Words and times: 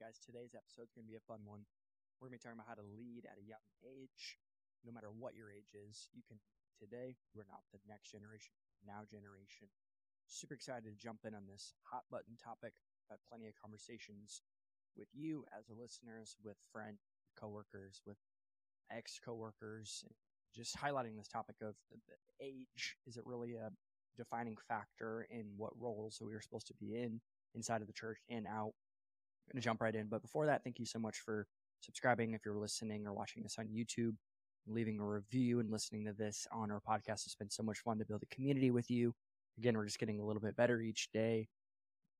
guys, 0.00 0.16
today's 0.16 0.56
episode 0.56 0.88
is 0.88 0.96
going 0.96 1.04
to 1.04 1.12
be 1.12 1.20
a 1.20 1.28
fun 1.28 1.44
one. 1.44 1.60
We're 2.16 2.32
going 2.32 2.40
to 2.40 2.40
be 2.40 2.44
talking 2.48 2.56
about 2.56 2.72
how 2.72 2.80
to 2.80 2.88
lead 2.96 3.28
at 3.28 3.36
a 3.36 3.44
young 3.44 3.60
age. 3.84 4.40
No 4.80 4.96
matter 4.96 5.12
what 5.12 5.36
your 5.36 5.52
age 5.52 5.76
is, 5.76 6.08
you 6.16 6.24
can 6.24 6.40
today. 6.80 7.20
We're 7.36 7.44
not 7.52 7.68
the 7.68 7.84
next 7.84 8.08
generation, 8.08 8.56
now 8.80 9.04
generation. 9.04 9.68
Super 10.24 10.56
excited 10.56 10.88
to 10.88 10.96
jump 10.96 11.28
in 11.28 11.36
on 11.36 11.44
this 11.44 11.76
hot 11.84 12.08
button 12.08 12.40
topic. 12.40 12.72
Had 13.12 13.20
plenty 13.28 13.44
of 13.44 13.60
conversations 13.60 14.40
with 14.96 15.12
you 15.12 15.44
as 15.52 15.68
a 15.68 15.76
listeners, 15.76 16.32
with 16.40 16.56
friends, 16.72 17.04
coworkers, 17.36 18.00
with 18.08 18.16
ex 18.88 19.20
coworkers, 19.20 20.00
just 20.56 20.80
highlighting 20.80 21.20
this 21.20 21.28
topic 21.28 21.60
of 21.60 21.76
age. 22.40 22.96
Is 23.04 23.20
it 23.20 23.28
really 23.28 23.60
a 23.60 23.68
defining 24.16 24.56
factor 24.64 25.28
in 25.28 25.44
what 25.60 25.76
roles 25.76 26.24
we 26.24 26.32
are 26.32 26.40
supposed 26.40 26.72
to 26.72 26.80
be 26.80 26.96
in 26.96 27.20
inside 27.54 27.84
of 27.84 27.86
the 27.86 27.92
church 27.92 28.24
and 28.32 28.48
out? 28.48 28.72
Going 29.50 29.60
to 29.60 29.64
jump 29.64 29.80
right 29.80 29.94
in. 29.94 30.06
But 30.08 30.22
before 30.22 30.46
that, 30.46 30.62
thank 30.62 30.78
you 30.78 30.86
so 30.86 30.98
much 30.98 31.18
for 31.18 31.46
subscribing 31.80 32.34
if 32.34 32.44
you're 32.44 32.56
listening 32.56 33.06
or 33.06 33.12
watching 33.12 33.42
this 33.42 33.56
on 33.58 33.66
YouTube, 33.66 34.14
leaving 34.66 35.00
a 35.00 35.04
review 35.04 35.58
and 35.58 35.70
listening 35.70 36.04
to 36.04 36.12
this 36.12 36.46
on 36.52 36.70
our 36.70 36.80
podcast. 36.80 37.26
It's 37.26 37.34
been 37.34 37.50
so 37.50 37.62
much 37.62 37.78
fun 37.78 37.98
to 37.98 38.04
build 38.04 38.22
a 38.22 38.34
community 38.34 38.70
with 38.70 38.90
you. 38.90 39.14
Again, 39.58 39.76
we're 39.76 39.86
just 39.86 39.98
getting 39.98 40.20
a 40.20 40.24
little 40.24 40.40
bit 40.40 40.56
better 40.56 40.80
each 40.80 41.08
day. 41.12 41.48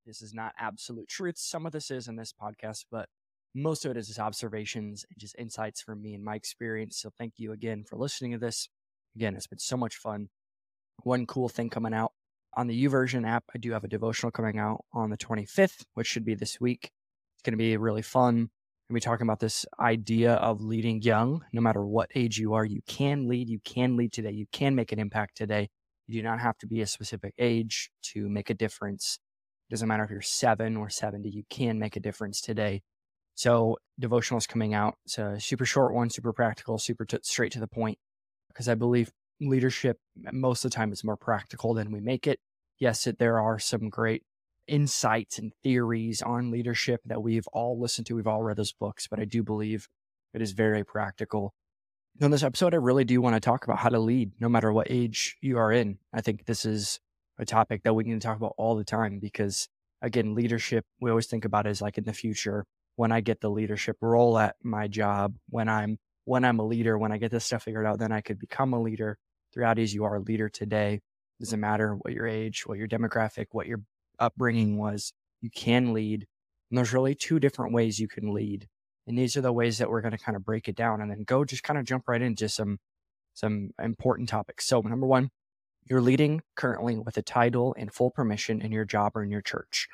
This 0.07 0.23
is 0.23 0.35
not 0.35 0.55
absolute 0.59 1.09
truth. 1.09 1.39
Some 1.39 1.67
of 1.67 1.73
this 1.73 1.91
is 1.91 2.09
in 2.09 2.17
this 2.17 2.33
podcast, 2.33 2.87
but 2.91 3.09
most 3.55 3.85
of 3.85 3.93
it 3.93 3.97
is 3.97 4.09
just 4.09 4.19
observations 4.19 5.05
and 5.09 5.19
just 5.19 5.37
insights 5.39 5.81
from 5.81 6.03
me 6.03 6.15
and 6.15 6.25
my 6.25 6.35
experience. 6.35 6.99
So 6.99 7.11
thank 7.17 7.35
you 7.37 7.53
again 7.53 7.85
for 7.85 7.97
listening 7.97 8.33
to 8.33 8.39
this. 8.39 8.69
Again, 9.15 9.37
it's 9.37 9.47
been 9.47 9.59
so 9.59 9.77
much 9.77 9.97
fun. 9.97 10.31
One 11.03 11.27
cool 11.27 11.49
thing 11.49 11.71
coming 11.71 11.95
out 11.95 12.13
on 12.55 12.67
the 12.67 12.87
YouVersion 12.87 13.27
app, 13.27 13.45
I 13.55 13.59
do 13.59 13.73
have 13.73 13.85
a 13.85 13.89
devotional 13.89 14.33
coming 14.33 14.59
out 14.59 14.85
on 14.93 15.11
the 15.11 15.17
25th, 15.17 15.85
which 15.95 16.07
should 16.07 16.25
be 16.25 16.35
this 16.35 16.61
week. 16.61 16.91
It's 17.41 17.47
going 17.47 17.55
to 17.55 17.57
be 17.57 17.75
really 17.79 18.03
fun. 18.03 18.35
And 18.37 18.51
we 18.91 19.01
talking 19.01 19.27
about 19.27 19.41
this 19.41 19.65
idea 19.79 20.35
of 20.35 20.61
leading 20.61 21.01
young, 21.01 21.43
no 21.55 21.63
matter 21.63 21.83
what 21.83 22.11
age 22.15 22.37
you 22.37 22.53
are, 22.53 22.67
you 22.67 22.83
can 22.87 23.29
lead, 23.29 23.49
you 23.49 23.61
can 23.65 23.97
lead 23.97 24.13
today, 24.13 24.33
you 24.33 24.45
can 24.53 24.75
make 24.75 24.93
an 24.93 24.99
impact 24.99 25.39
today. 25.39 25.71
You 26.07 26.21
do 26.21 26.29
not 26.29 26.39
have 26.41 26.59
to 26.59 26.67
be 26.67 26.83
a 26.83 26.87
specific 26.87 27.33
age 27.39 27.91
to 28.13 28.29
make 28.29 28.51
a 28.51 28.55
difference. 28.55 29.19
It 29.67 29.73
doesn't 29.73 29.89
matter 29.89 30.05
if 30.05 30.11
you're 30.11 30.21
seven 30.21 30.77
or 30.77 30.91
70, 30.91 31.31
you 31.31 31.45
can 31.49 31.79
make 31.79 31.97
a 31.97 32.01
difference 32.01 32.43
today. 32.43 32.83
So 33.37 33.79
devotional 33.99 34.37
is 34.37 34.47
coming 34.47 34.75
out. 34.75 34.99
It's 35.07 35.17
a 35.17 35.41
super 35.41 35.65
short 35.65 35.95
one, 35.95 36.11
super 36.11 36.35
practical, 36.35 36.77
super 36.77 37.07
t- 37.07 37.21
straight 37.23 37.53
to 37.53 37.61
the 37.61 37.67
point. 37.67 37.97
Because 38.49 38.69
I 38.69 38.75
believe 38.75 39.11
leadership 39.41 39.97
most 40.31 40.63
of 40.63 40.73
the 40.73 40.77
time 40.77 40.93
is 40.93 41.05
more 41.05 41.17
practical 41.17 41.73
than 41.73 41.91
we 41.91 42.01
make 42.01 42.27
it. 42.27 42.39
Yes, 42.79 43.07
it, 43.07 43.19
there 43.19 43.41
are 43.41 43.59
some 43.59 43.89
great 43.89 44.25
insights 44.71 45.39
and 45.39 45.53
theories 45.63 46.23
on 46.23 46.51
leadership 46.51 47.01
that 47.05 47.23
we've 47.23 47.47
all 47.49 47.79
listened 47.79 48.07
to. 48.07 48.15
We've 48.15 48.27
all 48.27 48.43
read 48.43 48.57
those 48.57 48.73
books, 48.73 49.07
but 49.09 49.19
I 49.19 49.25
do 49.25 49.43
believe 49.43 49.89
it 50.33 50.41
is 50.41 50.53
very 50.53 50.85
practical. 50.85 51.53
In 52.21 52.31
this 52.31 52.43
episode, 52.43 52.73
I 52.73 52.79
really 52.79 53.05
do 53.05 53.21
want 53.21 53.35
to 53.35 53.41
talk 53.41 53.65
about 53.65 53.79
how 53.79 53.89
to 53.89 53.99
lead 53.99 54.33
no 54.41 54.49
matter 54.49 54.73
what 54.73 54.87
age 54.91 55.37
you 55.41 55.59
are 55.59 55.73
in. 55.73 55.99
I 56.13 56.21
think 56.21 56.47
this 56.47 56.65
is 56.65 57.01
a 57.39 57.45
topic 57.45 57.83
that 57.83 57.95
we 57.95 58.05
to 58.05 58.19
talk 58.19 58.37
about 58.37 58.55
all 58.57 58.77
the 58.77 58.85
time 58.85 59.19
because, 59.19 59.69
again, 60.03 60.35
leadership, 60.35 60.85
we 61.01 61.11
always 61.11 61.27
think 61.27 61.45
about 61.45 61.67
as 61.67 61.83
like 61.83 61.99
in 61.99 62.05
the 62.05 62.13
future 62.13 62.65
when 62.97 63.13
I 63.13 63.21
get 63.23 63.41
the 63.41 63.51
leadership 63.51 63.97
role 64.01 64.39
at 64.39 64.57
my 64.63 64.87
job, 64.87 65.35
when 65.49 65.69
I'm 65.69 65.99
when 66.27 66.45
I'm 66.45 66.59
a 66.59 66.67
leader, 66.67 66.99
when 66.99 67.13
I 67.13 67.19
get 67.19 67.31
this 67.31 67.47
stuff 67.47 67.63
figured 67.65 67.87
out, 67.87 67.99
then 67.99 68.13
I 68.13 68.21
could 68.21 68.39
become 68.39 68.73
a 68.75 68.81
leader. 68.81 69.17
The 69.55 69.61
reality 69.61 69.83
is 69.83 69.95
you 69.95 70.05
are 70.05 70.17
a 70.17 70.21
leader 70.21 70.49
today. 70.49 70.95
It 70.95 71.43
doesn't 71.45 71.59
matter 71.59 71.95
what 71.95 72.13
your 72.13 72.27
age, 72.27 72.67
what 72.67 72.79
your 72.79 72.87
demographic, 72.87 73.47
what 73.53 73.67
your 73.67 73.81
upbringing 74.21 74.79
was, 74.79 75.13
you 75.41 75.51
can 75.51 75.93
lead. 75.93 76.27
And 76.71 76.79
there's 76.79 76.93
really 76.93 77.15
two 77.15 77.41
different 77.41 77.73
ways 77.73 77.99
you 77.99 78.09
can 78.09 78.33
lead. 78.33 78.69
And 79.07 79.19
these 79.19 79.37
are 79.37 79.41
the 79.41 79.53
ways 79.53 79.79
that 79.79 79.91
we're 79.91 80.03
going 80.03 80.17
to 80.17 80.19
kind 80.19 80.37
of 80.37 80.45
break 80.45 80.69
it 80.69 80.77
down 80.77 81.01
and 81.01 81.11
then 81.11 81.25
go 81.25 81.45
just 81.45 81.65
kind 81.65 81.79
of 81.79 81.85
jump 81.85 82.05
right 82.07 82.23
into 82.23 82.49
some 82.49 82.79
some 83.35 83.71
important 83.83 84.29
topics. 84.29 84.67
So 84.67 84.81
number 84.81 85.07
one, 85.07 85.31
you're 85.85 86.01
leading 86.01 86.43
currently 86.57 86.99
with 86.99 87.17
a 87.17 87.23
title 87.23 87.75
and 87.79 87.93
full 87.93 88.11
permission 88.11 88.61
in 88.61 88.73
your 88.73 88.85
job 88.85 89.13
or 89.17 89.23
in 89.23 89.31
your 89.31 89.41
church. 89.41 89.89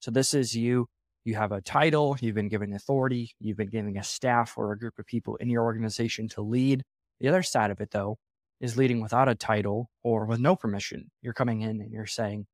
So 0.00 0.10
this 0.10 0.34
is 0.34 0.56
you 0.56 0.86
you 1.24 1.34
have 1.36 1.52
a 1.52 1.60
title, 1.60 2.16
you've 2.20 2.34
been 2.34 2.48
given 2.48 2.72
authority, 2.72 3.32
you've 3.38 3.56
been 3.56 3.68
given 3.68 3.96
a 3.96 4.02
staff 4.02 4.54
or 4.56 4.72
a 4.72 4.78
group 4.78 4.98
of 4.98 5.06
people 5.06 5.36
in 5.36 5.48
your 5.48 5.62
organization 5.62 6.28
to 6.30 6.42
lead. 6.42 6.82
The 7.20 7.28
other 7.28 7.42
side 7.42 7.70
of 7.70 7.80
it, 7.80 7.90
though, 7.92 8.18
is 8.60 8.76
leading 8.76 9.00
without 9.00 9.28
a 9.28 9.34
title 9.34 9.88
or 10.02 10.26
with 10.26 10.40
no 10.40 10.56
permission. 10.56 11.10
You're 11.20 11.32
coming 11.32 11.60
in 11.60 11.80
and 11.80 11.92
you're 11.92 12.06
saying, 12.06 12.46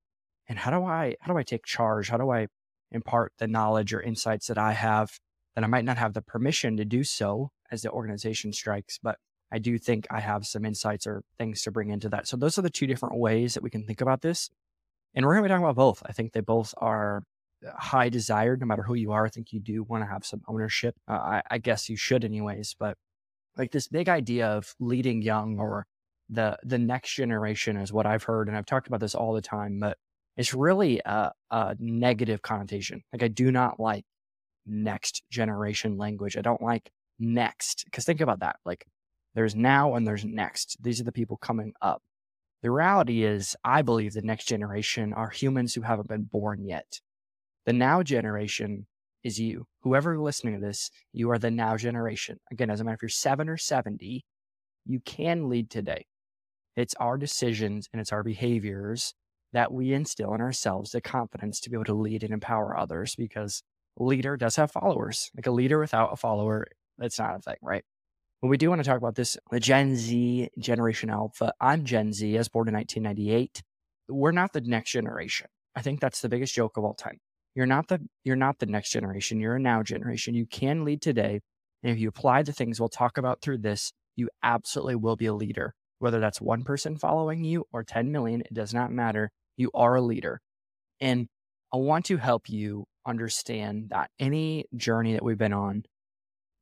and 0.48 0.58
how 0.58 0.70
do 0.70 0.84
I 0.84 1.16
how 1.20 1.32
do 1.32 1.38
I 1.38 1.42
take 1.42 1.64
charge? 1.64 2.08
How 2.08 2.16
do 2.16 2.30
I 2.30 2.48
impart 2.90 3.32
the 3.38 3.46
knowledge 3.46 3.92
or 3.92 4.00
insights 4.00 4.46
that 4.46 4.58
I 4.58 4.72
have 4.72 5.10
that 5.54 5.64
I 5.64 5.66
might 5.66 5.84
not 5.84 5.98
have 5.98 6.14
the 6.14 6.22
permission 6.22 6.76
to 6.76 6.84
do 6.84 7.04
so 7.04 7.50
as 7.70 7.82
the 7.82 7.90
organization 7.90 8.52
strikes, 8.52 8.98
but 9.02 9.16
I 9.50 9.58
do 9.58 9.78
think 9.78 10.06
I 10.10 10.20
have 10.20 10.46
some 10.46 10.64
insights 10.64 11.06
or 11.06 11.22
things 11.38 11.62
to 11.62 11.70
bring 11.70 11.90
into 11.90 12.08
that. 12.10 12.28
So 12.28 12.36
those 12.36 12.58
are 12.58 12.62
the 12.62 12.70
two 12.70 12.86
different 12.86 13.18
ways 13.18 13.54
that 13.54 13.62
we 13.62 13.70
can 13.70 13.84
think 13.84 14.00
about 14.00 14.22
this. 14.22 14.50
And 15.14 15.24
we're 15.24 15.34
going 15.34 15.44
to 15.44 15.48
be 15.48 15.52
talking 15.52 15.64
about 15.64 15.76
both. 15.76 16.02
I 16.06 16.12
think 16.12 16.32
they 16.32 16.40
both 16.40 16.74
are 16.78 17.22
high 17.76 18.08
desired, 18.08 18.60
no 18.60 18.66
matter 18.66 18.82
who 18.82 18.94
you 18.94 19.12
are. 19.12 19.26
I 19.26 19.30
think 19.30 19.52
you 19.52 19.60
do 19.60 19.82
want 19.82 20.02
to 20.04 20.08
have 20.08 20.24
some 20.24 20.42
ownership. 20.46 20.94
Uh, 21.08 21.14
I, 21.14 21.42
I 21.50 21.58
guess 21.58 21.88
you 21.88 21.96
should, 21.96 22.24
anyways. 22.24 22.76
But 22.78 22.96
like 23.56 23.72
this 23.72 23.88
big 23.88 24.08
idea 24.08 24.46
of 24.46 24.74
leading 24.78 25.22
young 25.22 25.58
or 25.58 25.86
the 26.28 26.58
the 26.62 26.78
next 26.78 27.14
generation 27.14 27.78
is 27.78 27.92
what 27.92 28.06
I've 28.06 28.24
heard, 28.24 28.48
and 28.48 28.56
I've 28.56 28.66
talked 28.66 28.86
about 28.86 29.00
this 29.00 29.14
all 29.14 29.32
the 29.32 29.40
time. 29.40 29.80
But 29.80 29.96
it's 30.38 30.54
really 30.54 31.00
a, 31.04 31.32
a 31.50 31.76
negative 31.80 32.40
connotation. 32.40 33.02
Like 33.12 33.24
I 33.24 33.28
do 33.28 33.50
not 33.50 33.80
like 33.80 34.04
next 34.64 35.24
generation 35.30 35.98
language. 35.98 36.36
I 36.36 36.42
don't 36.42 36.62
like 36.62 36.90
next 37.18 37.84
because 37.84 38.04
think 38.04 38.20
about 38.20 38.40
that. 38.40 38.56
Like 38.64 38.86
there's 39.34 39.56
now 39.56 39.94
and 39.94 40.06
there's 40.06 40.24
next. 40.24 40.76
These 40.80 41.00
are 41.00 41.04
the 41.04 41.12
people 41.12 41.36
coming 41.36 41.72
up. 41.82 42.02
The 42.62 42.70
reality 42.70 43.24
is, 43.24 43.56
I 43.64 43.82
believe 43.82 44.12
the 44.12 44.22
next 44.22 44.46
generation 44.46 45.12
are 45.12 45.28
humans 45.28 45.74
who 45.74 45.82
haven't 45.82 46.08
been 46.08 46.24
born 46.24 46.64
yet. 46.64 47.00
The 47.66 47.72
now 47.72 48.04
generation 48.04 48.86
is 49.24 49.40
you. 49.40 49.66
Whoever 49.82 50.18
listening 50.18 50.54
to 50.54 50.64
this, 50.64 50.90
you 51.12 51.30
are 51.30 51.38
the 51.38 51.50
now 51.50 51.76
generation. 51.76 52.38
Again, 52.52 52.70
as 52.70 52.80
a 52.80 52.84
matter 52.84 52.94
if 52.94 53.02
you're 53.02 53.08
seven 53.08 53.48
or 53.48 53.56
70, 53.56 54.24
you 54.86 55.00
can 55.00 55.48
lead 55.48 55.68
today. 55.68 56.06
It's 56.76 56.94
our 57.00 57.18
decisions 57.18 57.88
and 57.92 58.00
it's 58.00 58.12
our 58.12 58.22
behaviors 58.22 59.14
that 59.52 59.72
we 59.72 59.92
instill 59.92 60.34
in 60.34 60.40
ourselves 60.40 60.92
the 60.92 61.00
confidence 61.00 61.60
to 61.60 61.70
be 61.70 61.76
able 61.76 61.84
to 61.84 61.94
lead 61.94 62.22
and 62.22 62.32
empower 62.32 62.76
others 62.76 63.14
because 63.16 63.62
leader 63.98 64.36
does 64.36 64.56
have 64.56 64.70
followers. 64.70 65.30
Like 65.36 65.46
a 65.46 65.50
leader 65.50 65.78
without 65.78 66.12
a 66.12 66.16
follower, 66.16 66.66
that's 66.98 67.18
not 67.18 67.36
a 67.36 67.40
thing, 67.40 67.56
right? 67.62 67.84
But 68.40 68.48
we 68.48 68.56
do 68.56 68.68
want 68.68 68.82
to 68.82 68.88
talk 68.88 68.98
about 68.98 69.16
this, 69.16 69.36
the 69.50 69.58
Gen 69.58 69.96
Z, 69.96 70.48
Generation 70.58 71.10
Alpha. 71.10 71.52
I'm 71.60 71.84
Gen 71.84 72.12
Z, 72.12 72.36
I 72.36 72.38
was 72.38 72.48
born 72.48 72.68
in 72.68 72.74
1998. 72.74 73.62
We're 74.08 74.32
not 74.32 74.52
the 74.52 74.60
next 74.60 74.92
generation. 74.92 75.48
I 75.74 75.82
think 75.82 76.00
that's 76.00 76.20
the 76.20 76.28
biggest 76.28 76.54
joke 76.54 76.76
of 76.76 76.84
all 76.84 76.94
time. 76.94 77.18
You're 77.54 77.66
not 77.66 77.88
the 77.88 78.00
you're 78.24 78.36
not 78.36 78.58
the 78.60 78.66
next 78.66 78.90
generation. 78.90 79.40
You're 79.40 79.56
a 79.56 79.60
now 79.60 79.82
generation. 79.82 80.34
You 80.34 80.46
can 80.46 80.84
lead 80.84 81.02
today. 81.02 81.40
And 81.82 81.92
if 81.92 81.98
you 81.98 82.08
apply 82.08 82.42
the 82.42 82.52
things 82.52 82.78
we'll 82.78 82.88
talk 82.88 83.18
about 83.18 83.40
through 83.40 83.58
this, 83.58 83.92
you 84.16 84.28
absolutely 84.42 84.96
will 84.96 85.16
be 85.16 85.26
a 85.26 85.34
leader. 85.34 85.74
Whether 85.98 86.20
that's 86.20 86.40
one 86.40 86.64
person 86.64 86.96
following 86.96 87.44
you 87.44 87.66
or 87.72 87.82
10 87.82 88.12
million, 88.12 88.42
it 88.42 88.54
does 88.54 88.72
not 88.72 88.92
matter. 88.92 89.30
You 89.56 89.70
are 89.74 89.96
a 89.96 90.02
leader. 90.02 90.40
And 91.00 91.28
I 91.72 91.78
want 91.78 92.06
to 92.06 92.16
help 92.16 92.48
you 92.48 92.86
understand 93.06 93.90
that 93.90 94.10
any 94.18 94.66
journey 94.76 95.14
that 95.14 95.24
we've 95.24 95.38
been 95.38 95.52
on, 95.52 95.84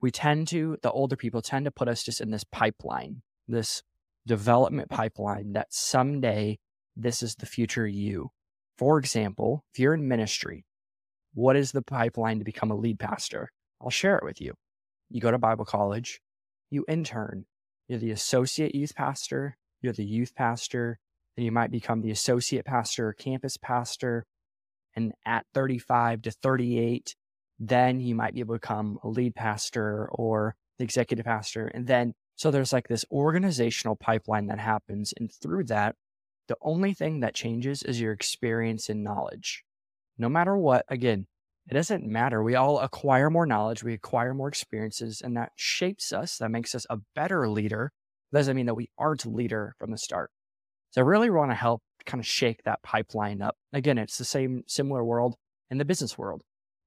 we 0.00 0.10
tend 0.10 0.48
to, 0.48 0.78
the 0.82 0.90
older 0.90 1.16
people 1.16 1.42
tend 1.42 1.64
to 1.64 1.70
put 1.70 1.88
us 1.88 2.02
just 2.02 2.20
in 2.20 2.30
this 2.30 2.44
pipeline, 2.44 3.22
this 3.48 3.82
development 4.26 4.90
pipeline 4.90 5.52
that 5.52 5.72
someday 5.72 6.58
this 6.96 7.22
is 7.22 7.34
the 7.34 7.46
future 7.46 7.86
you. 7.86 8.30
For 8.78 8.98
example, 8.98 9.64
if 9.72 9.78
you're 9.78 9.94
in 9.94 10.08
ministry, 10.08 10.64
what 11.34 11.56
is 11.56 11.72
the 11.72 11.82
pipeline 11.82 12.38
to 12.38 12.44
become 12.44 12.70
a 12.70 12.76
lead 12.76 12.98
pastor? 12.98 13.50
I'll 13.80 13.90
share 13.90 14.16
it 14.16 14.24
with 14.24 14.40
you. 14.40 14.54
You 15.10 15.20
go 15.20 15.30
to 15.30 15.38
Bible 15.38 15.64
college, 15.64 16.20
you 16.70 16.84
intern, 16.88 17.44
you're 17.88 17.98
the 17.98 18.10
associate 18.10 18.74
youth 18.74 18.94
pastor, 18.94 19.56
you're 19.80 19.92
the 19.92 20.04
youth 20.04 20.34
pastor, 20.34 20.98
then 21.36 21.44
you 21.44 21.52
might 21.52 21.70
become 21.70 22.00
the 22.00 22.10
associate 22.10 22.64
pastor, 22.64 23.08
or 23.08 23.12
campus 23.12 23.56
pastor. 23.56 24.24
And 24.94 25.12
at 25.26 25.44
35 25.52 26.22
to 26.22 26.30
38, 26.30 27.14
then 27.58 28.00
you 28.00 28.14
might 28.14 28.34
be 28.34 28.40
able 28.40 28.54
to 28.54 28.60
become 28.60 28.98
a 29.02 29.08
lead 29.08 29.34
pastor 29.34 30.08
or 30.10 30.56
the 30.78 30.84
executive 30.84 31.26
pastor. 31.26 31.68
And 31.68 31.86
then, 31.86 32.14
so 32.36 32.50
there's 32.50 32.72
like 32.72 32.88
this 32.88 33.04
organizational 33.10 33.96
pipeline 33.96 34.46
that 34.46 34.58
happens. 34.58 35.12
And 35.18 35.30
through 35.30 35.64
that, 35.64 35.96
the 36.48 36.56
only 36.62 36.94
thing 36.94 37.20
that 37.20 37.34
changes 37.34 37.82
is 37.82 38.00
your 38.00 38.12
experience 38.12 38.88
and 38.88 39.04
knowledge 39.04 39.64
no 40.18 40.28
matter 40.28 40.56
what, 40.56 40.84
again, 40.88 41.26
it 41.68 41.74
doesn't 41.74 42.04
matter. 42.04 42.42
We 42.42 42.54
all 42.54 42.78
acquire 42.78 43.28
more 43.28 43.46
knowledge, 43.46 43.82
we 43.82 43.94
acquire 43.94 44.34
more 44.34 44.48
experiences, 44.48 45.20
and 45.20 45.36
that 45.36 45.52
shapes 45.56 46.12
us. 46.12 46.38
That 46.38 46.50
makes 46.50 46.74
us 46.74 46.86
a 46.88 46.98
better 47.14 47.48
leader. 47.48 47.92
Doesn't 48.32 48.56
mean 48.56 48.66
that 48.66 48.74
we 48.74 48.90
aren't 48.98 49.24
a 49.24 49.30
leader 49.30 49.74
from 49.78 49.90
the 49.90 49.98
start. 49.98 50.30
So 50.90 51.00
I 51.00 51.04
really 51.04 51.30
want 51.30 51.50
to 51.50 51.56
help 51.56 51.82
kind 52.04 52.20
of 52.20 52.26
shake 52.26 52.62
that 52.64 52.82
pipeline 52.82 53.42
up. 53.42 53.56
Again, 53.72 53.98
it's 53.98 54.18
the 54.18 54.24
same 54.24 54.62
similar 54.66 55.04
world 55.04 55.34
in 55.70 55.78
the 55.78 55.84
business 55.84 56.16
world. 56.16 56.42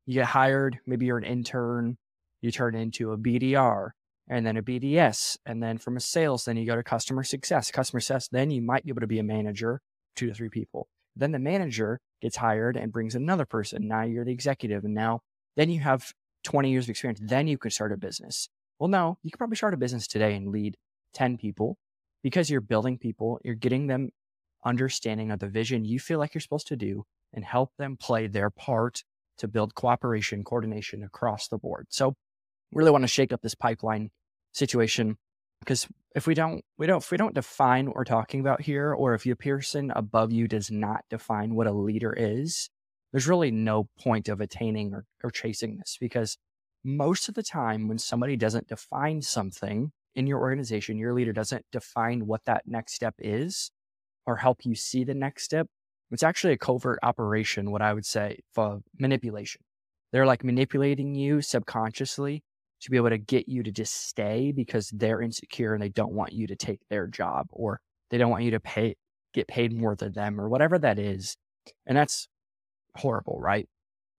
You 0.06 0.16
get 0.16 0.28
hired, 0.28 0.80
maybe 0.86 1.06
you're 1.06 1.18
an 1.18 1.24
intern, 1.24 1.98
you 2.42 2.52
turn 2.52 2.76
into 2.76 3.12
a 3.12 3.18
BDR 3.18 3.90
and 4.28 4.46
then 4.46 4.58
a 4.58 4.64
BDS. 4.64 5.38
And 5.46 5.62
then 5.62 5.78
from 5.78 5.98
a 5.98 6.00
sales, 6.00 6.46
then 6.46 6.58
you 6.58 6.66
go 6.66 6.76
to 6.76 6.84
customer 6.84 7.24
success. 7.24 7.70
Customer 7.72 8.00
success, 8.00 8.30
then 8.32 8.50
you 8.50 8.62
might 8.62 8.86
be 8.86 8.92
able 8.92 9.02
to 9.02 9.08
be 9.08 9.20
a 9.20 9.24
manager, 9.24 9.82
two 10.16 10.28
to 10.28 10.34
three 10.34 10.50
people. 10.50 10.88
Then 11.16 11.32
the 11.32 11.40
manager 11.40 12.00
gets 12.22 12.38
hired 12.38 12.78
and 12.78 12.92
brings 12.92 13.16
in 13.16 13.24
another 13.24 13.46
person. 13.46 13.88
Now 13.88 14.04
you're 14.04 14.26
the 14.26 14.32
executive. 14.32 14.84
And 14.84 14.94
now, 14.94 15.22
then 15.56 15.70
you 15.70 15.80
have 15.82 16.14
20 16.44 16.72
years 16.72 16.86
of 16.86 16.92
experience. 16.92 17.20
Then 17.22 17.48
you 17.48 17.58
can 17.58 17.72
start 17.72 17.92
a 17.92 17.98
business. 17.98 18.50
Well, 18.80 18.90
no, 18.90 19.18
you 19.24 19.32
can 19.32 19.38
probably 19.38 19.58
start 19.58 19.74
a 19.74 19.78
business 19.78 20.08
today 20.08 20.36
and 20.36 20.48
lead 20.48 20.78
10 21.14 21.38
people 21.38 21.78
because 22.24 22.50
you're 22.50 22.62
building 22.62 22.98
people, 22.98 23.40
you're 23.44 23.56
getting 23.56 23.88
them 23.88 24.10
understanding 24.66 25.32
of 25.32 25.40
the 25.40 25.48
vision 25.48 25.86
you 25.86 26.00
feel 26.00 26.20
like 26.20 26.34
you're 26.34 26.42
supposed 26.42 26.68
to 26.68 26.76
do 26.76 27.06
and 27.34 27.46
help 27.46 27.72
them 27.78 27.98
play 27.98 28.28
their 28.28 28.50
part 28.50 29.04
to 29.38 29.48
build 29.48 29.74
cooperation, 29.74 30.44
coordination 30.44 31.04
across 31.04 31.48
the 31.48 31.58
board. 31.58 31.88
So 31.90 32.16
really 32.74 32.92
want 32.92 33.04
to 33.04 33.08
shake 33.08 33.32
up 33.32 33.42
this 33.42 33.56
pipeline 33.56 34.12
situation 34.54 35.18
because 35.60 35.88
if 36.16 36.28
we 36.28 36.34
don't 36.34 36.64
we 36.78 36.88
don't 36.88 37.04
if 37.04 37.12
we 37.12 37.18
don't 37.18 37.36
define 37.36 37.88
what 37.88 37.96
we're 37.96 38.04
talking 38.04 38.40
about 38.40 38.62
here 38.62 38.94
or 38.94 39.14
if 39.14 39.26
your 39.26 39.36
person 39.36 39.92
above 39.96 40.32
you 40.32 40.48
does 40.48 40.72
not 40.72 41.04
define 41.10 41.56
what 41.56 41.68
a 41.68 41.72
leader 41.72 42.14
is 42.18 42.70
there's 43.12 43.28
really 43.28 43.52
no 43.52 43.90
point 44.00 44.30
of 44.30 44.40
attaining 44.40 44.94
or, 44.94 45.06
or 45.24 45.32
chasing 45.32 45.78
this 45.78 45.98
because 46.00 46.38
most 46.84 47.28
of 47.28 47.36
the 47.36 47.44
time 47.44 47.88
when 47.88 47.98
somebody 47.98 48.36
doesn't 48.36 48.68
define 48.68 49.22
something 49.22 49.92
in 50.16 50.28
your 50.28 50.40
organization 50.40 50.98
your 50.98 51.14
leader 51.14 51.34
doesn't 51.34 51.66
define 51.72 52.26
what 52.26 52.46
that 52.46 52.64
next 52.66 52.94
step 52.94 53.16
is 53.20 53.72
or 54.26 54.38
help 54.38 54.66
you 54.66 54.76
see 54.76 55.04
the 55.04 55.14
next 55.14 55.44
step 55.44 55.68
it's 56.12 56.24
actually 56.24 56.54
a 56.54 56.58
covert 56.58 57.00
operation 57.04 57.72
what 57.72 57.82
i 57.82 57.94
would 57.94 58.06
say 58.06 58.40
for 58.52 58.82
manipulation. 58.98 59.62
They're 60.12 60.26
like 60.26 60.44
manipulating 60.44 61.14
you 61.14 61.42
subconsciously 61.42 62.44
to 62.82 62.92
be 62.92 62.98
able 62.98 63.10
to 63.10 63.18
get 63.18 63.48
you 63.48 63.64
to 63.64 63.72
just 63.72 64.08
stay 64.08 64.52
because 64.52 64.90
they're 64.90 65.22
insecure 65.22 65.74
and 65.74 65.82
they 65.82 65.90
don't 65.90 66.14
want 66.14 66.34
you 66.34 66.48
to 66.48 66.56
take 66.56 66.80
their 66.90 67.08
job 67.08 67.48
or 67.52 67.80
they 68.10 68.18
don't 68.18 68.32
want 68.32 68.44
you 68.44 68.52
to 68.52 68.60
pay 68.60 68.96
get 69.34 69.48
paid 69.48 69.72
more 69.72 69.96
than 69.96 70.14
them 70.14 70.40
or 70.40 70.50
whatever 70.50 70.80
that 70.80 70.98
is. 70.98 71.38
And 71.86 71.98
that's 71.98 72.28
horrible, 72.96 73.40
right? 73.40 73.68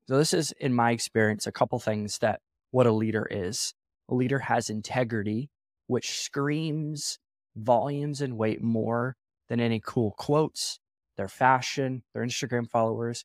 So 0.08 0.18
this 0.18 0.32
is 0.32 0.52
in 0.60 0.74
my 0.74 0.92
experience 0.92 1.46
a 1.46 1.52
couple 1.52 1.78
things 1.78 2.18
that 2.18 2.40
what 2.70 2.86
a 2.86 2.92
leader 2.92 3.26
is. 3.30 3.74
A 4.08 4.14
leader 4.14 4.40
has 4.40 4.70
integrity, 4.70 5.50
which 5.86 6.20
screams 6.20 7.18
volumes 7.56 8.20
and 8.20 8.36
weight 8.36 8.62
more 8.62 9.16
than 9.48 9.60
any 9.60 9.80
cool 9.84 10.14
quotes, 10.16 10.78
their 11.16 11.28
fashion, 11.28 12.02
their 12.14 12.24
Instagram 12.24 12.68
followers. 12.68 13.24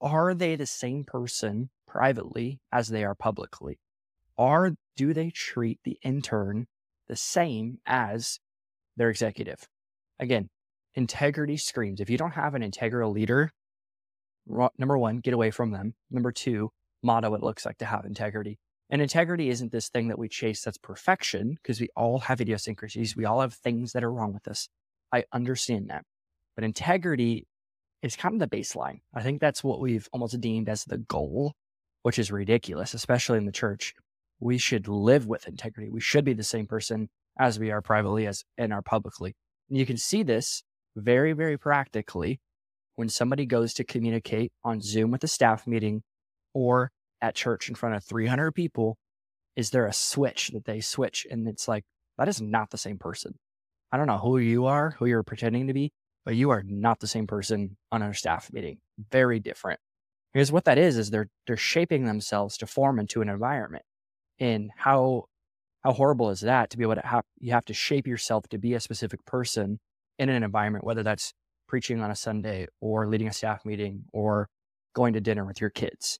Are 0.00 0.34
they 0.34 0.56
the 0.56 0.66
same 0.66 1.04
person 1.04 1.70
privately 1.86 2.60
as 2.72 2.88
they 2.88 3.04
are 3.04 3.14
publicly? 3.14 3.78
Are 4.38 4.72
do 4.96 5.14
they 5.14 5.30
treat 5.30 5.80
the 5.84 5.98
intern 6.02 6.66
the 7.08 7.16
same 7.16 7.78
as 7.86 8.38
their 8.96 9.10
executive? 9.10 9.68
Again, 10.18 10.48
integrity 10.94 11.56
screams. 11.56 12.00
If 12.00 12.10
you 12.10 12.18
don't 12.18 12.32
have 12.32 12.54
an 12.54 12.62
integral 12.62 13.10
leader, 13.10 13.50
number 14.46 14.98
one, 14.98 15.18
get 15.18 15.34
away 15.34 15.50
from 15.50 15.70
them. 15.70 15.94
Number 16.10 16.32
two, 16.32 16.70
motto 17.02 17.34
it 17.34 17.42
looks 17.42 17.64
like 17.64 17.78
to 17.78 17.84
have 17.84 18.04
integrity. 18.04 18.58
And 18.90 19.00
integrity 19.00 19.48
isn't 19.48 19.72
this 19.72 19.88
thing 19.88 20.08
that 20.08 20.18
we 20.18 20.28
chase 20.28 20.62
that's 20.62 20.76
perfection 20.76 21.56
because 21.62 21.80
we 21.80 21.88
all 21.96 22.18
have 22.20 22.40
idiosyncrasies. 22.40 23.16
We 23.16 23.24
all 23.24 23.40
have 23.40 23.54
things 23.54 23.92
that 23.92 24.04
are 24.04 24.12
wrong 24.12 24.34
with 24.34 24.46
us. 24.46 24.68
I 25.10 25.24
understand 25.32 25.88
that. 25.88 26.04
But 26.54 26.64
integrity 26.64 27.46
is 28.02 28.16
kind 28.16 28.34
of 28.34 28.50
the 28.50 28.54
baseline. 28.54 29.00
I 29.14 29.22
think 29.22 29.40
that's 29.40 29.64
what 29.64 29.80
we've 29.80 30.08
almost 30.12 30.38
deemed 30.40 30.68
as 30.68 30.84
the 30.84 30.98
goal, 30.98 31.54
which 32.02 32.18
is 32.18 32.30
ridiculous, 32.30 32.92
especially 32.92 33.38
in 33.38 33.46
the 33.46 33.52
church 33.52 33.94
we 34.42 34.58
should 34.58 34.88
live 34.88 35.26
with 35.26 35.46
integrity. 35.46 35.88
We 35.88 36.00
should 36.00 36.24
be 36.24 36.32
the 36.32 36.42
same 36.42 36.66
person 36.66 37.08
as 37.38 37.60
we 37.60 37.70
are 37.70 37.80
privately 37.80 38.26
as 38.26 38.42
and 38.58 38.72
are 38.72 38.82
publicly. 38.82 39.36
And 39.70 39.78
you 39.78 39.86
can 39.86 39.96
see 39.96 40.24
this 40.24 40.64
very, 40.96 41.32
very 41.32 41.56
practically 41.56 42.40
when 42.96 43.08
somebody 43.08 43.46
goes 43.46 43.72
to 43.74 43.84
communicate 43.84 44.50
on 44.64 44.80
Zoom 44.80 45.12
with 45.12 45.22
a 45.22 45.28
staff 45.28 45.66
meeting 45.66 46.02
or 46.54 46.90
at 47.20 47.36
church 47.36 47.68
in 47.68 47.76
front 47.76 47.94
of 47.94 48.04
300 48.04 48.50
people. 48.52 48.98
Is 49.54 49.70
there 49.70 49.86
a 49.86 49.92
switch 49.92 50.48
that 50.48 50.64
they 50.64 50.80
switch? 50.80 51.24
And 51.30 51.46
it's 51.46 51.68
like, 51.68 51.84
that 52.18 52.28
is 52.28 52.40
not 52.40 52.70
the 52.70 52.78
same 52.78 52.98
person. 52.98 53.34
I 53.92 53.96
don't 53.96 54.08
know 54.08 54.18
who 54.18 54.38
you 54.38 54.66
are, 54.66 54.96
who 54.98 55.06
you're 55.06 55.22
pretending 55.22 55.68
to 55.68 55.72
be, 55.72 55.92
but 56.24 56.34
you 56.34 56.50
are 56.50 56.64
not 56.66 56.98
the 56.98 57.06
same 57.06 57.28
person 57.28 57.76
on 57.92 58.02
a 58.02 58.12
staff 58.12 58.52
meeting. 58.52 58.78
Very 59.12 59.38
different. 59.38 59.78
Because 60.32 60.50
what 60.50 60.64
that 60.64 60.78
is, 60.78 60.98
is 60.98 61.10
they're, 61.10 61.28
they're 61.46 61.56
shaping 61.56 62.06
themselves 62.06 62.56
to 62.56 62.66
form 62.66 62.98
into 62.98 63.22
an 63.22 63.28
environment 63.28 63.84
and 64.40 64.70
how 64.76 65.24
how 65.82 65.92
horrible 65.92 66.30
is 66.30 66.40
that 66.40 66.70
to 66.70 66.78
be 66.78 66.84
able 66.84 66.94
to 66.94 67.06
have 67.06 67.24
you 67.38 67.52
have 67.52 67.64
to 67.64 67.74
shape 67.74 68.06
yourself 68.06 68.48
to 68.48 68.58
be 68.58 68.74
a 68.74 68.80
specific 68.80 69.24
person 69.24 69.78
in 70.18 70.28
an 70.28 70.42
environment 70.42 70.84
whether 70.84 71.02
that's 71.02 71.32
preaching 71.68 72.00
on 72.00 72.10
a 72.10 72.16
sunday 72.16 72.66
or 72.80 73.08
leading 73.08 73.28
a 73.28 73.32
staff 73.32 73.64
meeting 73.64 74.04
or 74.12 74.48
going 74.94 75.14
to 75.14 75.20
dinner 75.20 75.44
with 75.44 75.60
your 75.60 75.70
kids. 75.70 76.18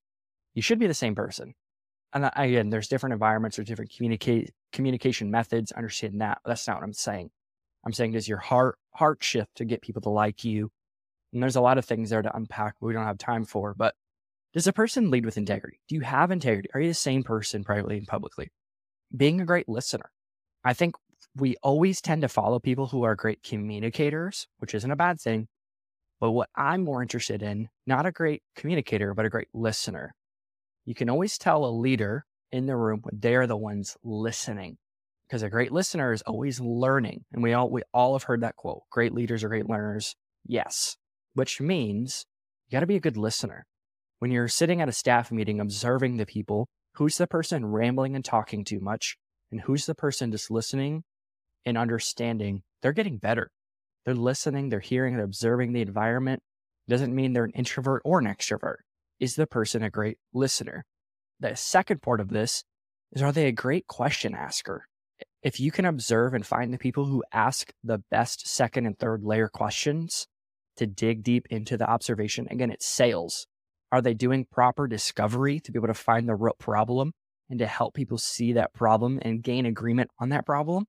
You 0.55 0.63
should 0.63 0.79
be 0.79 0.87
the 0.87 0.95
same 0.95 1.15
person. 1.15 1.55
And 2.13 2.25
uh, 2.25 2.31
again 2.37 2.71
there's 2.71 2.89
different 2.89 3.13
environments 3.15 3.59
or 3.59 3.65
different 3.65 3.93
communicate 3.95 4.51
communication 4.73 5.31
methods. 5.31 5.73
Understand 5.73 6.21
that 6.21 6.39
that's 6.45 6.67
not 6.67 6.77
what 6.77 6.85
i'm 6.85 6.93
saying. 6.93 7.31
I'm 7.85 7.93
saying 7.93 8.13
does 8.13 8.29
your 8.29 8.39
heart 8.39 8.79
heart 8.95 9.23
shift 9.23 9.55
to 9.57 9.65
get 9.65 9.83
people 9.83 10.03
to 10.03 10.11
like 10.11 10.45
you? 10.45 10.71
And 11.33 11.43
there's 11.43 11.57
a 11.57 11.63
lot 11.63 11.79
of 11.79 11.85
things 11.85 12.11
there 12.11 12.23
to 12.23 12.37
unpack 12.37 12.75
we 12.81 12.93
don't 12.93 13.07
have 13.07 13.19
time 13.19 13.45
for 13.45 13.75
but 13.75 13.95
does 14.53 14.67
a 14.67 14.73
person 14.73 15.11
lead 15.11 15.25
with 15.25 15.39
integrity? 15.39 15.81
Do 15.89 15.95
you 15.95 16.03
have 16.03 16.31
integrity? 16.31 16.69
Are 16.75 16.81
you 16.81 16.89
the 16.89 16.95
same 16.95 17.23
person 17.23 17.65
privately 17.65 17.97
and 17.99 18.07
publicly? 18.07 18.51
Being 19.17 19.41
a 19.41 19.47
great 19.47 19.69
listener. 19.69 20.11
I 20.65 20.75
think 20.75 20.95
we 21.35 21.57
always 21.63 22.01
tend 22.01 22.23
to 22.23 22.29
follow 22.29 22.59
people 22.59 22.87
who 22.87 23.03
are 23.05 23.15
great 23.15 23.43
communicators, 23.43 24.47
which 24.59 24.75
isn't 24.75 24.91
a 24.91 24.97
bad 24.97 25.21
thing. 25.21 25.49
But 26.21 26.33
what 26.33 26.51
I'm 26.55 26.85
more 26.85 27.03
interested 27.03 27.43
in, 27.43 27.69
not 27.87 28.07
a 28.07 28.13
great 28.13 28.43
communicator, 28.55 29.15
but 29.15 29.25
a 29.25 29.31
great 29.31 29.49
listener. 29.55 30.15
You 30.85 30.95
can 30.95 31.09
always 31.09 31.39
tell 31.39 31.65
a 31.65 31.73
leader 31.73 32.27
in 32.51 32.67
the 32.67 32.77
room 32.77 33.01
when 33.03 33.19
they're 33.21 33.47
the 33.47 33.57
ones 33.57 33.97
listening 34.05 34.77
because 35.27 35.43
a 35.43 35.49
great 35.51 35.73
listener 35.73 36.13
is 36.13 36.23
always 36.23 36.61
learning. 36.61 37.25
And 37.33 37.43
we 37.43 37.55
all, 37.55 37.71
we 37.71 37.83
all 37.95 38.15
have 38.15 38.25
heard 38.25 38.43
that 38.43 38.57
quote 38.57 38.83
great 38.91 39.15
leaders 39.15 39.43
are 39.43 39.49
great 39.49 39.69
learners. 39.69 40.15
Yes, 40.47 40.97
which 41.35 41.61
means 41.61 42.27
you 42.67 42.77
got 42.77 42.81
to 42.81 42.87
be 42.87 42.97
a 42.97 43.01
good 43.01 43.17
listener 43.17 43.67
when 44.23 44.31
you're 44.31 44.47
sitting 44.47 44.81
at 44.81 44.89
a 44.89 44.93
staff 44.93 45.33
meeting 45.33 45.59
observing 45.59 46.17
the 46.17 46.25
people, 46.25 46.69
who's 46.95 47.19
the 47.19 47.27
person 47.27 47.67
rambling 47.67 48.15
and 48.15 48.25
talking 48.25 48.63
too 48.63 48.79
much, 48.79 49.17
and 49.51 49.61
who's 49.63 49.85
the 49.85 49.97
person 49.97 50.31
just 50.31 50.49
listening 50.49 51.03
and 51.67 51.77
understanding, 51.77 52.63
they're 52.81 52.93
getting 52.93 53.19
better. 53.19 53.51
They're 54.05 54.15
listening, 54.15 54.69
they're 54.69 54.79
hearing, 54.79 55.17
they're 55.17 55.25
observing 55.25 55.73
the 55.73 55.81
environment. 55.81 56.41
Doesn't 56.87 57.13
mean 57.13 57.33
they're 57.33 57.47
an 57.47 57.51
introvert 57.57 58.01
or 58.05 58.21
an 58.21 58.27
extrovert. 58.27 58.77
Is 59.19 59.35
the 59.35 59.49
person 59.49 59.83
a 59.83 59.91
great 59.91 60.19
listener? 60.33 60.85
The 61.41 61.57
second 61.57 62.01
part 62.01 62.21
of 62.21 62.29
this 62.29 62.63
is 63.11 63.23
are 63.23 63.33
they 63.33 63.49
a 63.49 63.53
great 63.53 63.89
question 63.89 64.37
asker? 64.37 64.87
If 65.43 65.59
you 65.59 65.73
can 65.73 65.85
observe 65.85 66.33
and 66.33 66.47
find 66.47 66.73
the 66.73 66.79
people 66.79 67.07
who 67.07 67.25
ask 67.33 67.73
the 67.83 67.99
best 68.09 68.47
second 68.47 68.87
and 68.87 68.97
third 68.97 69.25
layer 69.25 69.49
questions 69.49 70.29
to 70.77 70.87
dig 70.87 71.25
deep 71.25 71.49
into 71.51 71.77
the 71.77 71.91
observation, 71.91 72.47
again, 72.53 72.71
it's 72.71 72.87
sales. 72.87 73.49
Are 73.93 74.01
they 74.01 74.15
doing 74.15 74.47
proper 74.51 74.89
discovery 74.89 75.61
to 75.61 75.71
be 75.71 75.79
able 75.79 75.89
to 75.89 75.95
find 75.95 76.27
the 76.27 76.35
real 76.35 76.57
problem 76.59 77.13
and 77.51 77.59
to 77.59 77.67
help 77.67 77.93
people 77.93 78.17
see 78.17 78.55
that 78.55 78.73
problem 78.73 79.19
and 79.21 79.43
gain 79.43 79.67
agreement 79.67 80.11
on 80.19 80.31
that 80.31 80.47
problem? 80.47 80.87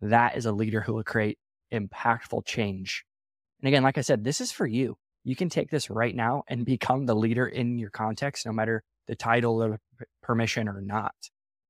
That 0.00 0.38
is 0.38 0.46
a 0.46 0.52
leader 0.52 0.80
who 0.80 0.94
will 0.94 1.04
create 1.04 1.38
impactful 1.70 2.46
change. 2.46 3.04
And 3.60 3.68
again, 3.68 3.82
like 3.82 3.98
I 3.98 4.00
said, 4.00 4.24
this 4.24 4.40
is 4.40 4.52
for 4.52 4.66
you. 4.66 4.96
You 5.22 5.36
can 5.36 5.50
take 5.50 5.70
this 5.70 5.90
right 5.90 6.14
now 6.14 6.44
and 6.48 6.64
become 6.64 7.04
the 7.04 7.14
leader 7.14 7.46
in 7.46 7.78
your 7.78 7.90
context, 7.90 8.46
no 8.46 8.52
matter 8.52 8.82
the 9.06 9.16
title 9.16 9.62
or 9.62 9.78
permission 10.22 10.66
or 10.66 10.80
not. 10.80 11.14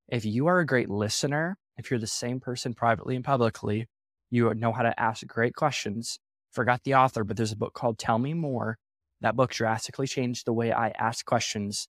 If 0.09 0.25
you 0.25 0.47
are 0.47 0.61
a 0.61 0.67
great 0.67 0.89
listener, 0.89 1.57
if 1.77 1.91
you're 1.91 1.99
the 1.99 2.07
same 2.07 2.39
person 2.39 2.75
privately 2.75 3.17
and 3.17 3.25
publicly, 3.25 3.89
you 4.31 4.55
know 4.55 4.73
how 4.73 4.83
to 4.83 5.01
ask 5.01 5.27
great 5.27 5.55
questions. 5.55 6.19
Forgot 6.53 6.85
the 6.85 6.95
author, 6.95 7.25
but 7.25 7.37
there's 7.37 7.53
a 7.53 7.57
book 7.57 7.75
called 7.75 7.99
Tell 7.99 8.19
Me 8.19 8.35
More 8.35 8.79
that 9.21 9.37
book 9.37 9.51
drastically 9.51 10.07
changed 10.07 10.47
the 10.47 10.53
way 10.53 10.73
I 10.73 10.89
ask 10.91 11.25
questions 11.25 11.89